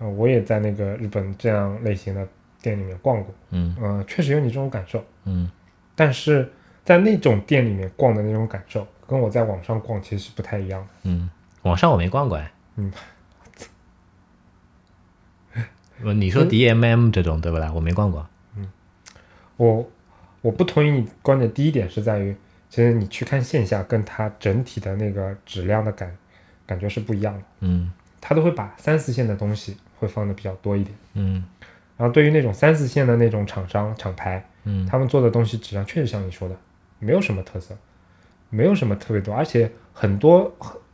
[0.02, 2.28] 呃，我也在那个日本这样类型的
[2.62, 5.50] 店里面逛过，嗯呃，确实有你这种感受，嗯
[5.96, 6.52] 但是
[6.84, 10.88] 在那种店里面逛的那种感受，跟我在网上逛其实是不太一样的。
[11.04, 11.30] 嗯，
[11.62, 12.52] 网上我没逛过哎。
[12.78, 12.92] 嗯，
[16.04, 17.72] 呃你说 DMM 这种对不啦？
[17.72, 18.28] 我没逛过。
[18.56, 18.68] 嗯
[19.58, 19.88] 我
[20.42, 22.36] 我不同意你观点，第一点是在于，
[22.68, 26.18] 其实你去看线下，跟它整体的那个质量的感
[26.66, 30.96] 感觉是不一样的，嗯它都会把三四线的东西会放的比较多一点。
[31.14, 31.44] 嗯
[31.96, 36.56] 然后对于那种三四线的那种厂商厂牌，嗯他们做的东西质量确实像你说的，
[36.98, 37.78] 没有什么特色，
[38.50, 40.52] 没有什么特别多，而且很多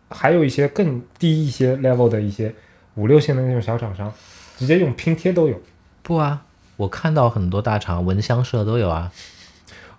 [0.09, 2.53] 还有一些更低一些 level 的一些
[2.95, 4.13] 五六线的那种小厂商，
[4.57, 5.57] 直接用拼贴都有。
[6.03, 6.43] 不啊，
[6.75, 9.09] 我看到很多大厂，蚊香社都有啊。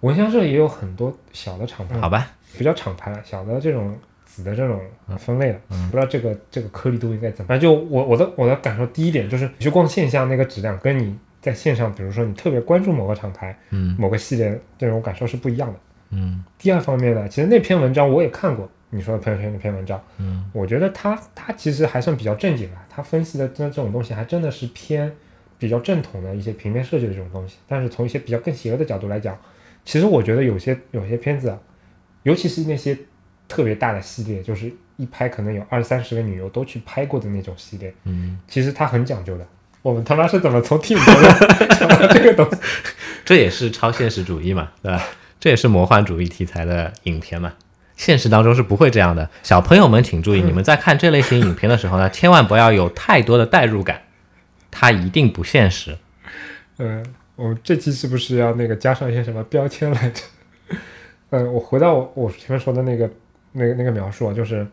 [0.01, 3.98] 蚊香社也有很多小的厂牌，好吧，比较厂牌了，小的这种
[4.39, 4.81] 子的这种
[5.19, 7.48] 分类了，不知道这个这个颗粒度应该怎么。
[7.48, 15.78] 反正就我我的我的感受，第一点就是你去逛线下那个质量，跟你在线上，比如说你特别关注某个厂牌、嗯某个系列这种感受是不一样的。
[16.10, 25.12] 嗯第二方面呢，其实那篇文章我也看过，你说的朋友圈那篇文章，嗯我觉得他他其实还算比较正经吧，他分析的这这种东西还真的是偏
[25.59, 27.56] 比较正统的一些平面设计的这种东西。
[27.66, 29.36] 但是从一些比较更邪恶的角度来讲，
[29.85, 31.59] 其实我觉得有些有些片子啊，
[32.23, 32.97] 尤其是那些
[33.49, 39.47] 特别大的系列，就是一拍可能有二三十个女优都去拍过的那种系列，嗯，其实它很讲究的。
[39.81, 41.15] 我们他妈是怎么从 team 中
[41.75, 42.61] 想到这个东西？
[43.25, 45.03] 这也是超现实主义嘛，对吧？
[45.41, 47.55] 这也是魔幻主义题材的影片嘛。
[47.97, 49.31] 现实当中是不会这样的。
[49.43, 54.03] 小朋友们请注意，你们在看这类型影片的时候呢，千万不要有太多的代入感，
[54.70, 55.97] 它一定不现实。
[56.79, 57.05] 嗯，
[57.37, 60.23] 我们这期是不是要那个加上一些什么标签来着？
[61.31, 63.09] 嗯，我回到我我前面说的那个
[63.53, 64.66] 那个那个描述啊，就是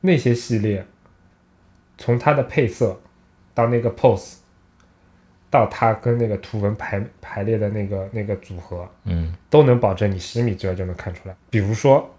[0.00, 0.86] 那些系列，
[1.98, 3.00] 从它的配色
[3.54, 4.34] 到那个 pose，
[5.50, 11.34] 到它跟那个图文排排列的那个那个组合，嗯，都能保证你十米之外就能看出来。
[11.50, 12.14] 比如说，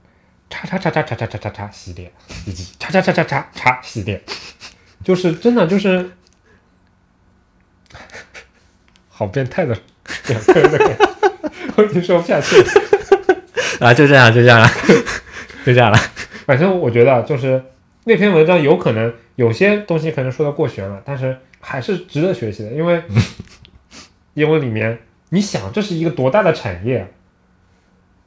[0.50, 2.12] 叉叉叉叉叉叉叉叉叉系列，
[2.46, 4.22] 以及叉叉叉叉叉叉系列，
[5.04, 6.12] 就是真的就是
[9.10, 9.78] 好变态的
[10.28, 11.10] 两个人的感觉，
[11.76, 12.68] 我已经说不下去了。
[13.88, 14.68] 啊，就这样，就这样了，
[15.68, 15.98] 就这样了。
[16.46, 17.62] 反正我觉得就是
[18.06, 23.04] 那篇文章有可能有些东西可能说的过悬了，但是还是值得学习的，因为
[24.34, 24.98] 因为里面
[25.30, 27.08] 你想这是一个多大的产业，啊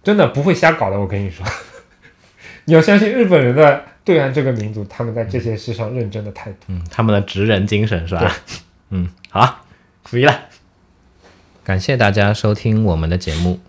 [0.02, 1.00] 真的不会瞎搞的。
[1.00, 1.46] 我跟你说，
[2.66, 6.58] 你要相信日本人的对岸这个民族，他们在这些事上认真的态度。
[6.66, 8.30] 嗯，他们的职人精神是吧？
[8.90, 9.64] 嗯，好，
[10.02, 10.40] 可以了。
[11.64, 13.60] 感谢大家收听我们的节目。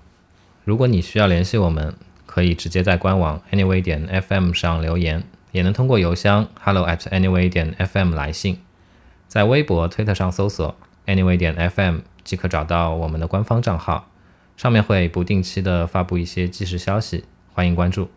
[0.65, 1.93] 如果你需要联系我们，
[2.33, 5.21] 可以直接在官网 anyway 点 fm 上留言，
[5.51, 8.57] 也能通过邮箱 hello at anyway 点 fm 来信。
[9.27, 10.73] 在微博、推特上搜索
[11.07, 14.09] anyway 点 fm 即可找到我们的官方账号，
[14.55, 18.09] 上面会不定期的发布一些即时消息，欢迎关注。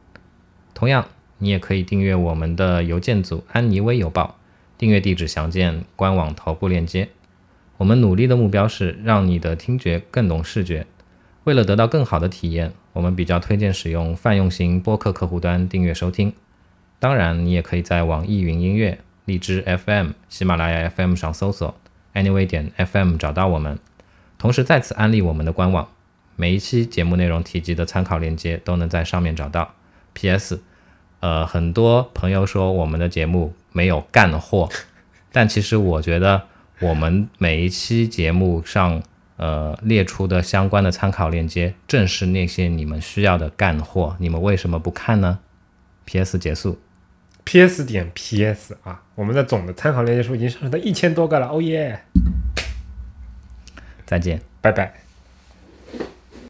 [0.75, 1.09] 同样，
[1.39, 4.37] 你也可以订阅我们的邮件组安妮微邮报，
[4.79, 7.09] 订阅地址详见官网头部链接。
[7.79, 10.87] 我们努力的目标是让你的听觉更懂视觉。
[11.45, 16.33] 为了得到更好的体验，我们比较推荐使用泛用型播客客户端订阅收听。
[16.99, 21.75] 当然，你也可以在网易云音乐、荔枝 FM、喜马拉雅 FM 上搜索
[22.15, 23.79] Anyway 点 FM 找到我们。
[24.39, 25.89] 同时再次安利我们的官网，
[26.37, 29.75] 每一期节目内容提及的参考链接都能在上面找到。
[30.15, 30.63] P.S.
[31.21, 34.71] 呃，很多朋友说我们的节目没有干货，
[35.33, 36.45] 但其实我觉得
[36.81, 39.03] 我们每一期节目上
[39.37, 44.17] 呃列出的相关的参考链接，正是那些你们需要的干货。
[44.19, 45.39] 你们为什么不看呢
[46.05, 46.39] ？P.S.
[46.39, 46.79] 结束。
[47.45, 47.85] P.S.
[47.85, 48.77] 点 P.S.
[48.85, 52.05] 啊，我们的总的参考链接数已经上升到一千多个了，哦耶！
[54.07, 54.41] 再见。
[54.61, 55.04] 拜拜。